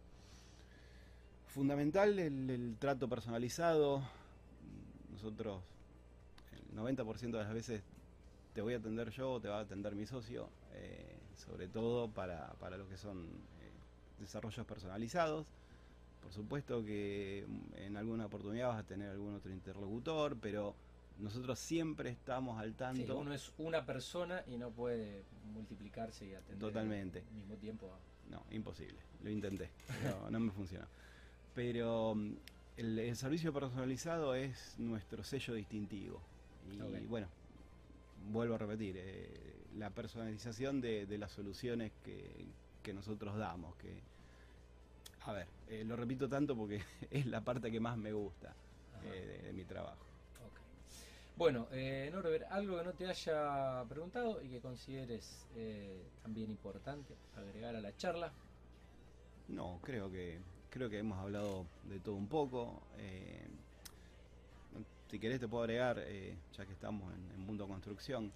Fundamental 1.48 2.18
el, 2.18 2.50
el 2.50 2.78
trato 2.80 3.10
personalizado. 3.10 4.02
Nosotros, 5.12 5.62
el 6.54 6.78
90% 6.78 7.20
de 7.20 7.32
las 7.32 7.54
veces 7.54 7.84
te 8.54 8.62
voy 8.62 8.74
a 8.74 8.78
atender 8.78 9.10
yo 9.10 9.34
o 9.34 9.39
te 9.42 9.48
va 9.48 9.58
a 9.60 9.62
atender 9.62 9.96
mi 9.96 10.06
socio, 10.06 10.48
eh, 10.74 11.16
sobre 11.36 11.68
todo 11.68 12.10
para, 12.10 12.54
para 12.60 12.78
lo 12.78 12.88
que 12.88 12.98
son 12.98 13.18
eh, 13.62 13.72
desarrollos 14.20 14.66
personalizados. 14.66 15.48
Por 16.22 16.32
supuesto 16.32 16.84
que 16.86 17.46
mm, 17.48 17.78
en 17.80 17.98
alguna 17.98 18.26
oportunidad 18.28 18.70
vas 18.70 18.80
a 18.80 18.84
tener 18.84 19.10
algún 19.10 19.36
otro 19.36 19.52
interlocutor, 19.52 20.38
pero 20.39 20.74
nosotros 21.20 21.60
siempre 21.60 22.10
estamos 22.12 22.60
al 22.60 22.70
Sí, 22.70 22.76
tanto. 22.78 23.18
uno 23.18 23.34
es 23.34 23.52
una 23.58 23.86
persona 23.86 24.44
y 24.48 24.58
no 24.58 24.70
puede 24.72 25.24
multiplicarse 25.54 26.26
y 26.26 26.34
atender 26.34 26.60
Totalmente. 26.60 27.20
al 27.20 27.34
mismo 27.36 27.56
tiempo 27.56 27.92
a... 27.94 28.32
No, 28.32 28.42
imposible. 28.52 28.96
Lo 29.24 29.30
intenté. 29.30 29.70
No, 30.04 30.30
no 30.32 30.39
me 30.39 30.52
funcionó. 30.52 30.86
Pero 31.54 32.16
mm, 32.16 32.32
el, 32.78 33.00
el 33.00 33.16
servicio 33.16 33.52
personalizado 33.54 34.34
es 34.36 34.76
nuestro 34.80 35.24
sello 35.24 35.54
distintivo. 35.56 36.22
Y 36.72 37.06
bueno, 37.08 37.28
vuelvo 38.32 38.56
a 38.56 38.58
repetir, 38.58 38.96
eh, 38.98 39.66
la 39.78 39.90
personalización 39.90 40.82
de, 40.82 41.06
de 41.06 41.18
las 41.18 41.32
soluciones 41.32 41.92
que, 42.04 42.46
que 42.82 42.94
nosotros 42.94 43.38
damos. 43.38 43.76
Que, 43.78 44.02
a 45.22 45.34
ver, 45.34 45.48
eh, 45.68 45.84
lo 45.86 45.96
repito 45.96 46.28
tanto 46.30 46.56
porque 46.56 46.82
es 47.12 47.26
la 47.26 47.42
parte 47.42 47.72
que 47.72 47.80
más 47.80 47.98
me 47.98 48.14
gusta 48.14 48.54
eh, 49.04 49.40
de, 49.42 49.48
de 49.48 49.54
mi 49.54 49.66
trabajo. 49.66 50.06
Ok. 50.46 50.60
Bueno, 51.38 51.68
Norbert, 52.12 52.46
algo 52.52 52.78
que 52.78 52.84
no 52.84 52.94
te 52.94 53.08
haya 53.08 53.84
preguntado 53.90 54.42
y 54.44 54.50
que 54.50 54.60
consideres 54.60 55.48
también 56.22 56.52
importante 56.52 57.14
agregar 57.36 57.76
a 57.76 57.82
la 57.82 57.96
charla. 57.98 58.32
No, 59.48 59.80
creo 59.84 60.10
que 60.12 60.40
creo 60.70 60.90
que 60.90 61.00
hemos 61.00 61.20
hablado 61.20 61.66
de 61.84 62.00
todo 62.00 62.16
un 62.16 62.28
poco. 62.28 62.82
Eh, 65.08 65.12
si 65.12 65.20
querés 65.20 65.39
te 65.39 65.48
puedo 65.48 65.63
agregar, 65.63 66.00
eh, 66.00 66.36
ya 66.58 66.66
que 66.66 66.74
estamos 66.74 67.13
en, 67.13 67.32
en 67.36 67.39
Mundo 67.46 67.68
Construcción. 67.68 68.32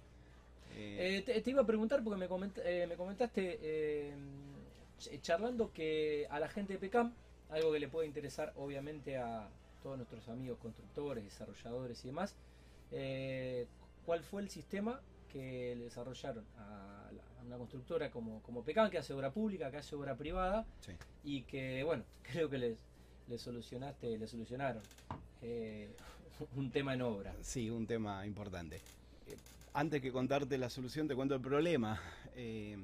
Eh, 0.76 1.22
te, 1.24 1.40
te 1.40 1.50
iba 1.50 1.62
a 1.62 1.66
preguntar 1.66 2.02
porque 2.04 2.18
me, 2.18 2.28
coment- 2.28 2.60
eh, 2.64 2.86
me 2.86 2.96
comentaste 2.96 3.58
eh, 3.60 4.14
ch- 5.00 5.20
charlando 5.22 5.72
que 5.72 6.26
a 6.30 6.38
la 6.38 6.48
gente 6.48 6.74
de 6.74 6.78
PECAM, 6.78 7.12
algo 7.50 7.72
que 7.72 7.80
le 7.80 7.88
puede 7.88 8.06
interesar 8.06 8.52
obviamente 8.56 9.16
a 9.16 9.48
todos 9.82 9.96
nuestros 9.96 10.28
amigos 10.28 10.58
constructores, 10.58 11.24
desarrolladores 11.24 12.04
y 12.04 12.08
demás, 12.08 12.34
eh, 12.92 13.66
¿cuál 14.04 14.22
fue 14.22 14.42
el 14.42 14.50
sistema 14.50 15.00
que 15.32 15.74
le 15.76 15.84
desarrollaron 15.84 16.44
a, 16.58 17.10
la- 17.12 17.22
a 17.40 17.44
una 17.46 17.56
constructora 17.56 18.10
como, 18.10 18.40
como 18.42 18.62
PECAM, 18.62 18.90
que 18.90 18.98
hace 18.98 19.14
obra 19.14 19.30
pública, 19.30 19.70
que 19.70 19.78
hace 19.78 19.96
obra 19.96 20.14
privada, 20.16 20.66
sí. 20.80 20.92
y 21.24 21.42
que, 21.42 21.82
bueno, 21.82 22.04
creo 22.30 22.48
que 22.50 22.58
les, 22.58 22.78
les 23.28 23.40
solucionaste, 23.40 24.18
le 24.18 24.26
solucionaron 24.26 24.82
eh, 25.42 25.88
un 26.56 26.70
tema 26.70 26.94
en 26.94 27.02
obra. 27.02 27.34
Sí, 27.42 27.70
un 27.70 27.86
tema 27.86 28.26
importante. 28.26 28.76
Eh, 29.26 29.36
antes 29.74 30.00
que 30.00 30.12
contarte 30.12 30.56
la 30.58 30.70
solución, 30.70 31.08
te 31.08 31.14
cuento 31.14 31.34
el 31.34 31.40
problema. 31.40 32.00
Eh, 32.36 32.76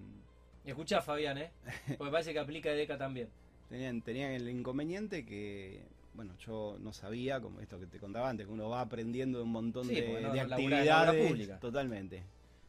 Escuchá, 0.64 1.02
Fabián, 1.02 1.38
¿eh? 1.38 1.50
Porque 1.98 2.10
parece 2.10 2.32
que 2.32 2.38
aplica 2.38 2.70
EDECA 2.70 2.96
también. 2.98 3.28
tenían, 3.68 4.00
tenían 4.02 4.30
el 4.32 4.48
inconveniente 4.48 5.24
que, 5.26 5.82
bueno, 6.14 6.32
yo 6.38 6.76
no 6.80 6.92
sabía, 6.92 7.40
como 7.40 7.60
esto 7.60 7.78
que 7.78 7.86
te 7.86 7.98
contaba 7.98 8.30
antes, 8.30 8.46
que 8.46 8.52
uno 8.52 8.68
va 8.68 8.80
aprendiendo 8.80 9.38
de 9.38 9.44
un 9.44 9.52
montón 9.52 9.86
Sí, 9.88 9.94
de, 9.96 10.20
no- 10.22 10.32
de 10.32 10.40
actividades. 10.40 11.28
pública. 11.28 11.58
Totalmente. 11.60 12.22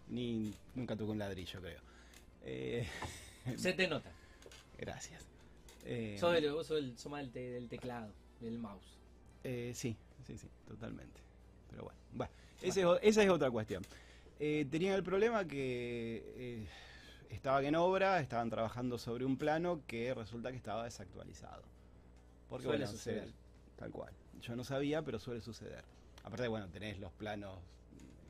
Ni, 0.10 0.54
nunca 0.76 0.96
tuve 0.96 1.12
un 1.12 1.20
ladrillo, 1.20 1.60
creo. 1.62 1.80
Eh, 2.44 2.86
Se 3.56 3.74
te 3.74 3.88
nota. 3.88 4.12
gracias. 4.78 5.24
Eh, 5.86 6.18
Sos, 6.20 6.36
el, 6.36 6.52
vos 6.52 6.68
sos, 6.68 6.80
el, 6.80 6.98
sos 6.98 7.12
más 7.12 7.22
del, 7.22 7.32
te- 7.32 7.50
del 7.52 7.70
teclado, 7.70 8.12
del 8.42 8.58
mouse. 8.60 8.86
Eh, 9.44 9.72
sí, 9.76 9.96
sí, 10.26 10.38
sí, 10.38 10.48
totalmente. 10.68 11.20
Pero 11.70 11.84
bueno, 11.84 12.00
bueno, 12.14 12.32
ese 12.62 12.80
es 12.82 12.86
o- 12.86 13.00
esa 13.02 13.24
es 13.24 13.30
otra 13.30 13.52
cuestión. 13.52 13.84
Eh, 14.40 14.66
tenían 14.70 14.96
el 14.96 15.04
problema 15.04 15.46
que 15.46 16.24
eh, 16.36 16.68
estaban 17.30 17.66
en 17.66 17.76
obra, 17.76 18.20
estaban 18.20 18.50
trabajando 18.50 18.98
sobre 18.98 19.26
un 19.26 19.38
plano 19.38 19.82
que 19.88 20.14
resulta 20.14 20.52
que 20.52 20.58
estaba 20.58 20.84
desactualizado. 20.84 21.64
Porque 22.50 22.64
Suele 22.66 22.86
bueno, 22.86 22.92
suceder. 22.98 23.30
tal 23.78 23.92
cual. 23.92 24.14
Yo 24.42 24.56
no 24.56 24.64
sabía, 24.64 25.02
pero 25.02 25.20
suele 25.20 25.42
suceder. 25.42 25.84
Aparte, 26.24 26.48
bueno, 26.48 26.68
tenés 26.70 27.00
los 27.00 27.12
planos 27.14 27.58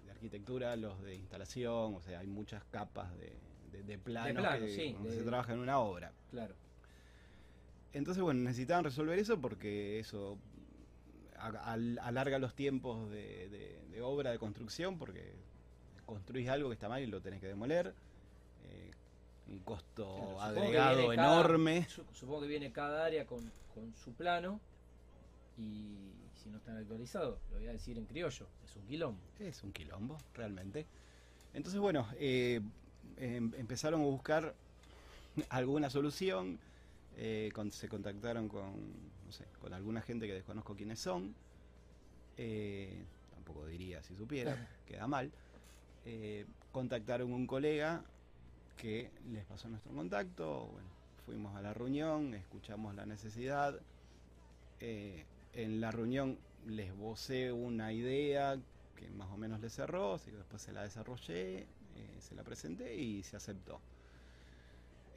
de 0.05 0.11
arquitectura, 0.11 0.75
los 0.75 1.01
de 1.01 1.15
instalación, 1.15 1.95
o 1.95 2.01
sea, 2.01 2.19
hay 2.19 2.27
muchas 2.27 2.63
capas 2.65 3.11
de, 3.17 3.33
de, 3.71 3.83
de 3.83 3.97
planos 3.97 4.41
plano, 4.43 4.65
que 4.65 4.71
sí, 4.75 4.95
se 5.09 5.23
trabaja 5.23 5.53
en 5.53 5.59
una 5.59 5.79
obra. 5.79 6.11
Claro. 6.31 6.55
Entonces, 7.93 8.21
bueno, 8.21 8.41
necesitaban 8.41 8.83
resolver 8.83 9.17
eso 9.19 9.39
porque 9.39 9.99
eso 9.99 10.37
alarga 11.39 12.39
los 12.39 12.53
tiempos 12.55 13.09
de, 13.09 13.49
de- 13.49 13.79
de 13.91 14.01
obra, 14.01 14.31
de 14.31 14.39
construcción, 14.39 14.97
porque 14.97 15.33
construís 16.05 16.47
algo 16.49 16.69
que 16.69 16.73
está 16.75 16.89
mal 16.89 17.01
y 17.01 17.07
lo 17.07 17.21
tenés 17.21 17.39
que 17.41 17.47
demoler. 17.47 17.93
eh, 18.67 18.91
un 19.47 19.59
costo 19.59 20.15
Claro, 20.15 20.39
agregado 20.41 21.07
cada- 21.09 21.13
enorme. 21.13 21.87
su- 21.87 22.03
supongo 22.13 22.41
que 22.41 22.47
viene 22.47 22.71
cada 22.71 23.05
área 23.05 23.25
con, 23.27 23.39
con 23.75 23.93
su 23.95 24.11
plano 24.13 24.59
y 25.57 26.09
si 26.41 26.49
no 26.49 26.57
están 26.57 26.77
actualizados, 26.77 27.39
lo 27.51 27.57
voy 27.57 27.67
a 27.67 27.71
decir 27.73 27.97
en 27.97 28.05
criollo, 28.05 28.47
es 28.65 28.75
un 28.75 28.85
quilombo. 28.87 29.21
Es 29.39 29.63
un 29.63 29.71
quilombo, 29.71 30.17
realmente. 30.33 30.85
Entonces, 31.53 31.79
bueno, 31.79 32.07
eh, 32.17 32.59
em- 33.17 33.53
empezaron 33.57 34.01
a 34.01 34.05
buscar 34.05 34.53
alguna 35.49 35.89
solución. 35.89 36.57
eh, 37.17 37.49
con- 37.53 37.71
se 37.71 37.87
contactaron 37.87 38.49
con, 38.49 38.73
no 39.25 39.31
sé, 39.31 39.45
con 39.59 39.73
alguna 39.73 40.01
gente 40.01 40.27
que 40.27 40.33
desconozco 40.33 40.75
quiénes 40.75 40.99
son. 40.99 41.35
eh, 42.37 43.07
tampoco 43.31 43.65
diría 43.67 44.01
si 44.03 44.15
supiera, 44.15 44.59
queda 44.85 45.07
mal. 45.07 45.33
Eh, 46.05 46.45
contactaron 46.71 47.33
un 47.33 47.47
colega 47.47 48.03
que 48.75 49.11
les 49.31 49.45
pasó 49.45 49.69
nuestro 49.69 49.93
contacto. 49.93 50.67
Bueno, 50.67 50.89
fuimos 51.25 51.55
a 51.55 51.61
la 51.61 51.73
reunión, 51.73 52.33
escuchamos 52.33 52.95
la 52.95 53.05
necesidad. 53.05 53.81
eh, 54.79 55.27
en 55.53 55.79
la 55.81 55.91
reunión 55.91 56.39
les 56.65 56.93
vocé 56.95 57.51
una 57.51 57.93
idea 57.93 58.61
que 58.95 59.09
más 59.11 59.29
o 59.31 59.37
menos 59.37 59.59
le 59.61 59.69
cerró, 59.69 60.13
así 60.15 60.31
que 60.31 60.37
después 60.37 60.61
se 60.61 60.73
la 60.73 60.83
desarrollé, 60.83 61.69
eh, 61.95 62.17
se 62.21 62.35
la 62.35 62.43
presenté 62.43 62.95
y 62.95 63.23
se 63.23 63.37
aceptó. 63.37 63.81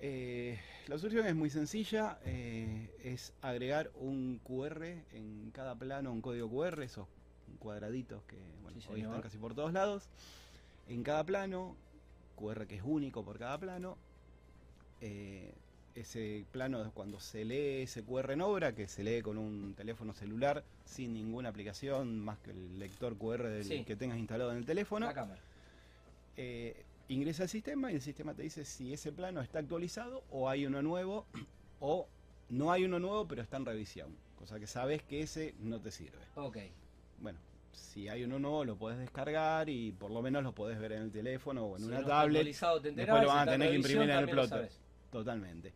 Eh, 0.01 0.59
la 0.87 0.97
solución 0.99 1.27
es 1.27 1.35
muy 1.35 1.51
sencilla, 1.51 2.19
eh, 2.25 2.89
es 3.03 3.33
agregar 3.43 3.91
un 3.97 4.41
QR 4.45 5.05
en 5.13 5.51
cada 5.53 5.75
plano, 5.75 6.13
un 6.13 6.21
código 6.21 6.49
QR, 6.49 6.85
esos 6.85 7.07
cuadraditos 7.59 8.23
que 8.25 8.37
bueno, 8.63 8.81
Sí, 8.81 8.87
hoy 8.91 9.01
están 9.03 9.21
casi 9.23 9.39
por 9.39 9.55
todos 9.55 9.73
lados. 9.73 10.05
En 10.89 11.03
cada 11.03 11.25
plano, 11.25 11.75
QR 12.37 12.67
que 12.67 12.77
es 12.77 12.83
único 12.85 13.25
por 13.25 13.39
cada 13.39 13.59
plano. 13.59 13.97
eh, 15.01 15.53
ese 15.95 16.45
plano, 16.53 16.93
cuando 16.95 17.19
se 17.19 17.45
lee 17.45 17.83
ese 17.83 18.05
QR 18.05 18.33
en 18.33 18.41
obra, 18.41 18.73
que 18.73 18.87
se 18.87 19.03
lee 19.03 19.21
con 19.21 19.37
un 19.37 19.75
teléfono 19.75 20.13
celular 20.15 20.63
sin 20.85 21.13
ninguna 21.13 21.49
aplicación 21.49 22.21
más 22.21 22.39
que 22.39 22.51
el 22.53 22.79
lector 22.79 23.17
QR 23.17 23.49
del 23.49 23.65
Sí. 23.65 23.85
que 23.85 23.97
tengas 23.97 24.17
instalado 24.19 24.53
en 24.53 24.59
el 24.59 24.65
teléfono, 24.65 25.07
La 25.07 25.15
cámara. 25.15 25.41
eh, 26.37 26.85
ingresa 27.09 27.45
al 27.45 27.49
sistema 27.49 27.91
y 27.91 27.97
el 27.97 28.01
sistema 28.03 28.35
te 28.35 28.43
dice 28.43 28.65
si 28.65 28.93
ese 28.93 29.13
plano 29.13 29.41
está 29.41 29.59
actualizado 29.61 30.25
o 30.31 30.49
hay 30.49 30.67
uno 30.67 30.83
nuevo 30.83 31.27
o 31.81 32.07
no 32.51 32.71
hay 32.73 32.85
uno 32.85 32.99
nuevo 32.99 33.27
pero 33.27 33.43
está 33.43 33.57
en 33.57 33.67
revisión. 33.67 34.15
Cosa 34.37 34.59
que 34.61 34.67
sabes 34.67 35.03
que 35.03 35.21
ese 35.23 35.55
no 35.61 35.81
te 35.81 35.91
sirve. 35.91 36.19
Ok. 36.37 36.59
Bueno, 37.21 37.39
si 37.73 38.09
hay 38.09 38.25
uno 38.25 38.39
nuevo 38.39 38.65
lo 38.65 38.77
podés 38.77 38.99
descargar 38.99 39.69
y 39.69 39.93
por 39.93 40.11
lo 40.11 40.23
menos 40.23 40.43
lo 40.45 40.53
podés 40.55 40.79
ver 40.79 40.93
en 40.93 41.03
el 41.03 41.11
teléfono 41.11 41.65
o 41.65 41.77
en 41.77 41.83
Si 41.83 41.89
una 41.89 42.01
no 42.01 42.07
tablet. 42.07 42.37
actualizado, 42.41 42.81
te 42.81 42.89
enterás, 42.91 43.07
después 43.17 43.23
lo 43.23 43.29
van 43.35 43.49
a 43.49 43.53
tener 43.53 43.71
que 43.71 43.77
imprimir 43.77 44.11
en 44.11 44.19
el 44.19 44.29
plotter. 44.29 44.71
Totalmente. 45.11 45.73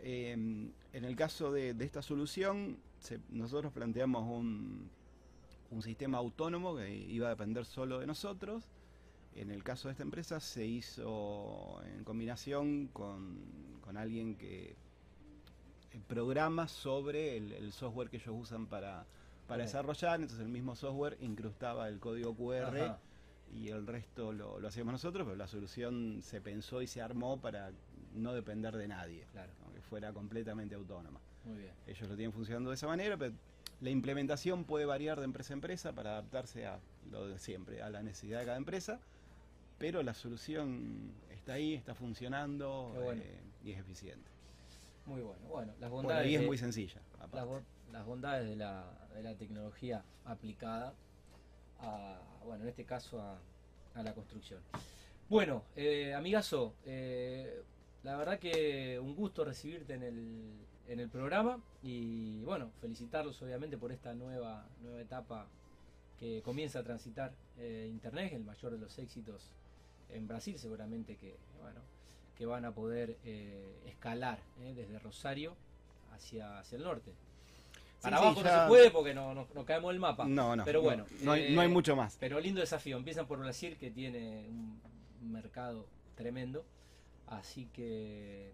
Eh, 0.00 0.32
en 0.32 1.04
el 1.04 1.16
caso 1.16 1.52
de, 1.52 1.74
de 1.74 1.84
esta 1.84 2.02
solución, 2.02 2.78
se- 3.00 3.20
nosotros 3.30 3.72
planteamos 3.72 4.22
un, 4.24 4.88
un 5.70 5.82
sistema 5.82 6.18
autónomo 6.18 6.76
que 6.76 6.90
iba 6.90 7.26
a 7.28 7.30
depender 7.30 7.64
solo 7.64 7.98
de 8.00 8.06
nosotros. 8.06 8.64
En 9.36 9.50
el 9.50 9.62
caso 9.62 9.88
de 9.88 9.92
esta 9.92 10.02
empresa 10.02 10.40
se 10.40 10.64
hizo 10.64 11.80
en 11.84 12.04
combinación 12.04 12.88
con, 12.88 13.38
con 13.82 13.96
alguien 13.96 14.36
que 14.36 14.70
eh, 15.92 16.00
programa 16.08 16.68
sobre 16.68 17.36
el, 17.36 17.52
el 17.52 17.72
software 17.72 18.08
que 18.10 18.16
ellos 18.16 18.34
usan 18.38 18.66
para, 18.66 19.04
para 19.46 19.62
desarrollar. 19.64 20.20
Entonces 20.20 20.44
el 20.44 20.50
mismo 20.50 20.74
software 20.74 21.16
incrustaba 21.20 21.88
el 21.88 21.98
código 22.00 22.34
QR 22.34 22.64
Ajá. 22.80 22.98
y 23.52 23.68
el 23.68 23.86
resto 23.86 24.32
lo, 24.32 24.58
lo 24.58 24.68
hacíamos 24.68 24.92
nosotros, 24.92 25.24
pero 25.26 25.36
la 25.36 25.46
solución 25.48 26.20
se 26.22 26.40
pensó 26.40 26.80
y 26.82 26.86
se 26.86 27.02
armó 27.02 27.40
para 27.40 27.72
no 28.14 28.32
depender 28.32 28.74
de 28.76 28.88
nadie, 28.88 29.26
Claro, 29.32 29.52
que 29.74 29.82
fuera 29.82 30.12
completamente 30.14 30.74
autónoma. 30.74 31.20
muy 31.44 31.58
bien. 31.58 31.72
Ellos 31.86 32.08
lo 32.08 32.16
tienen 32.16 32.32
funcionando 32.32 32.70
de 32.70 32.76
esa 32.76 32.86
manera, 32.86 33.18
pero 33.18 33.34
la 33.82 33.90
implementación 33.90 34.64
puede 34.64 34.86
variar 34.86 35.18
de 35.18 35.26
empresa 35.26 35.52
a 35.52 35.56
empresa 35.56 35.92
para 35.92 36.12
adaptarse 36.12 36.64
a 36.66 36.80
lo 37.10 37.26
de 37.28 37.38
siempre, 37.38 37.82
a 37.82 37.90
la 37.90 38.02
necesidad 38.02 38.40
de 38.40 38.46
cada 38.46 38.56
empresa, 38.56 38.98
pero 39.78 40.02
la 40.02 40.14
solución 40.14 41.12
está 41.30 41.54
ahí, 41.54 41.74
está 41.74 41.94
funcionando 41.94 42.92
bueno. 43.02 43.22
eh, 43.22 43.40
y 43.64 43.72
es 43.72 43.78
eficiente. 43.78 44.30
Muy 45.06 45.20
bueno. 45.22 45.40
Bueno, 45.48 45.72
las 45.80 45.90
Bueno, 45.90 46.08
bondades, 46.08 46.30
y 46.30 46.34
es 46.34 46.40
de, 46.40 46.46
muy 46.46 46.58
sencilla. 46.58 47.00
las, 47.32 47.46
bo- 47.46 47.62
las 47.92 48.04
bondades 48.04 48.48
de 48.48 48.56
la, 48.56 48.84
de 49.14 49.22
la 49.22 49.34
tecnología 49.34 50.02
aplicada 50.24 50.94
a, 51.80 52.18
bueno, 52.44 52.62
en 52.64 52.68
este 52.70 52.84
caso 52.84 53.20
a, 53.20 53.38
a 53.94 54.02
la 54.02 54.12
construcción. 54.14 54.60
Bueno, 55.28 55.62
eh, 55.76 56.14
amigazo, 56.14 56.74
eh, 56.84 57.62
la 58.02 58.16
verdad 58.16 58.38
que 58.38 58.98
un 59.00 59.14
gusto 59.14 59.44
recibirte 59.44 59.94
en 59.94 60.02
el, 60.02 60.52
en 60.88 61.00
el 61.00 61.08
programa 61.08 61.60
y 61.82 62.42
bueno, 62.42 62.70
felicitarlos 62.80 63.40
obviamente 63.42 63.76
por 63.76 63.92
esta 63.92 64.14
nueva, 64.14 64.66
nueva 64.82 65.00
etapa 65.00 65.46
que 66.18 66.40
comienza 66.42 66.78
a 66.78 66.82
transitar 66.82 67.32
eh, 67.58 67.88
Internet, 67.90 68.32
el 68.32 68.44
mayor 68.44 68.72
de 68.72 68.78
los 68.78 68.98
éxitos 68.98 69.50
en 70.10 70.28
Brasil 70.28 70.58
seguramente 70.58 71.16
que, 71.16 71.36
bueno, 71.60 71.80
que 72.36 72.46
van 72.46 72.64
a 72.64 72.72
poder 72.72 73.16
eh, 73.24 73.82
escalar 73.86 74.38
eh, 74.60 74.74
desde 74.74 74.98
Rosario 74.98 75.54
hacia, 76.12 76.58
hacia 76.58 76.76
el 76.76 76.84
norte. 76.84 77.12
Para 78.02 78.18
Sí, 78.18 78.22
abajo 78.22 78.40
sí, 78.40 78.46
no 78.46 78.62
se 78.62 78.68
puede 78.68 78.90
porque 78.90 79.14
no, 79.14 79.34
no, 79.34 79.48
no 79.54 79.64
caemos 79.64 79.92
el 79.92 79.98
mapa. 79.98 80.26
No, 80.26 80.54
no, 80.54 80.64
Pero 80.64 80.80
no, 80.80 80.84
bueno, 80.84 81.06
no, 81.22 81.32
hay, 81.32 81.54
no 81.54 81.60
hay 81.60 81.68
eh, 81.68 81.72
mucho 81.72 81.96
más. 81.96 82.16
Pero 82.20 82.38
lindo 82.40 82.60
desafío. 82.60 82.96
Empiezan 82.96 83.26
por 83.26 83.38
Brasil, 83.38 83.76
que 83.78 83.90
tiene 83.90 84.46
un, 84.48 84.80
mercado 85.32 85.86
tremendo. 86.14 86.64
Así 87.26 87.68
que, 87.72 88.52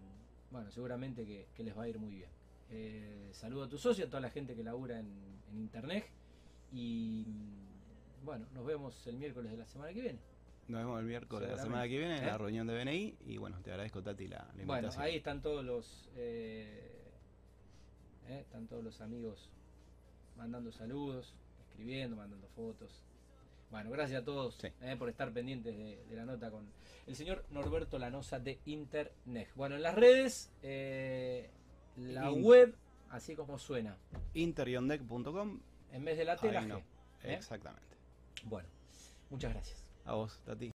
bueno, 0.49 0.71
seguramente 0.71 1.25
que, 1.25 1.47
que 1.55 1.63
les 1.63 1.77
va 1.77 1.83
a 1.83 1.87
ir 1.89 1.99
muy 1.99 2.15
bien. 2.15 2.29
Eh, 2.71 3.29
saludo 3.33 3.65
a 3.65 3.69
tu 3.69 3.77
socio, 3.77 4.05
a 4.05 4.07
toda 4.07 4.21
la 4.21 4.29
gente 4.29 4.55
que 4.55 4.63
labura 4.63 4.99
en, 4.99 5.11
en 5.51 5.59
internet. 5.59 6.05
Y 6.71 7.25
mm, 7.27 8.25
bueno, 8.25 8.47
nos 8.53 8.65
vemos 8.65 9.05
el 9.05 9.17
miércoles 9.17 9.51
de 9.51 9.57
la 9.57 9.67
semana 9.67 9.93
que 9.93 10.01
viene. 10.01 10.19
Nos 10.67 10.79
vemos 10.81 10.99
el 10.99 11.05
miércoles 11.05 11.49
de 11.49 11.55
la 11.57 11.61
semana 11.61 11.83
que 11.83 11.97
viene 11.97 12.17
en 12.19 12.25
la 12.25 12.35
¿Eh? 12.35 12.37
reunión 12.37 12.65
de 12.67 12.77
BNI. 12.83 13.17
Y 13.27 13.37
bueno, 13.37 13.59
te 13.63 13.71
agradezco, 13.71 14.01
Tati, 14.01 14.27
la, 14.27 14.37
la 14.37 14.45
Bueno, 14.65 14.73
invitación. 14.87 15.03
ahí 15.03 15.17
están 15.17 15.41
todos 15.41 15.63
los 15.65 16.09
eh, 16.15 17.01
eh, 18.29 18.39
están 18.41 18.67
todos 18.67 18.83
los 18.83 19.01
amigos 19.01 19.49
mandando 20.37 20.71
saludos, 20.71 21.33
escribiendo, 21.69 22.15
mandando 22.15 22.47
fotos. 22.55 23.03
Bueno, 23.71 23.89
gracias 23.91 24.21
a 24.21 24.25
todos 24.25 24.55
Sí. 24.55 24.67
eh, 24.81 24.95
por 24.97 25.09
estar 25.09 25.31
pendientes 25.33 25.75
de, 25.75 26.03
de 26.09 26.15
la 26.15 26.25
nota 26.25 26.49
con 26.49 26.65
el 27.07 27.15
señor 27.15 27.43
Norberto 27.49 27.99
Lanosa 27.99 28.39
de 28.39 28.59
Internet. 28.65 29.49
Bueno, 29.55 29.75
en 29.75 29.81
las 29.81 29.95
redes, 29.95 30.49
la 31.97 32.31
In- 32.31 32.43
web, 32.43 32.73
así 33.09 33.35
como 33.35 33.57
suena, 33.59 33.97
Interiondec.com. 34.33 35.59
en 35.91 36.05
vez 36.05 36.17
de 36.17 36.23
la 36.25 36.37
tela. 36.37 36.81
Exactamente. 37.23 37.83
Bueno, 38.45 38.69
muchas 39.29 39.51
gracias. 39.53 39.82
A 40.05 40.13
vos, 40.15 40.39
Tati. 40.45 40.71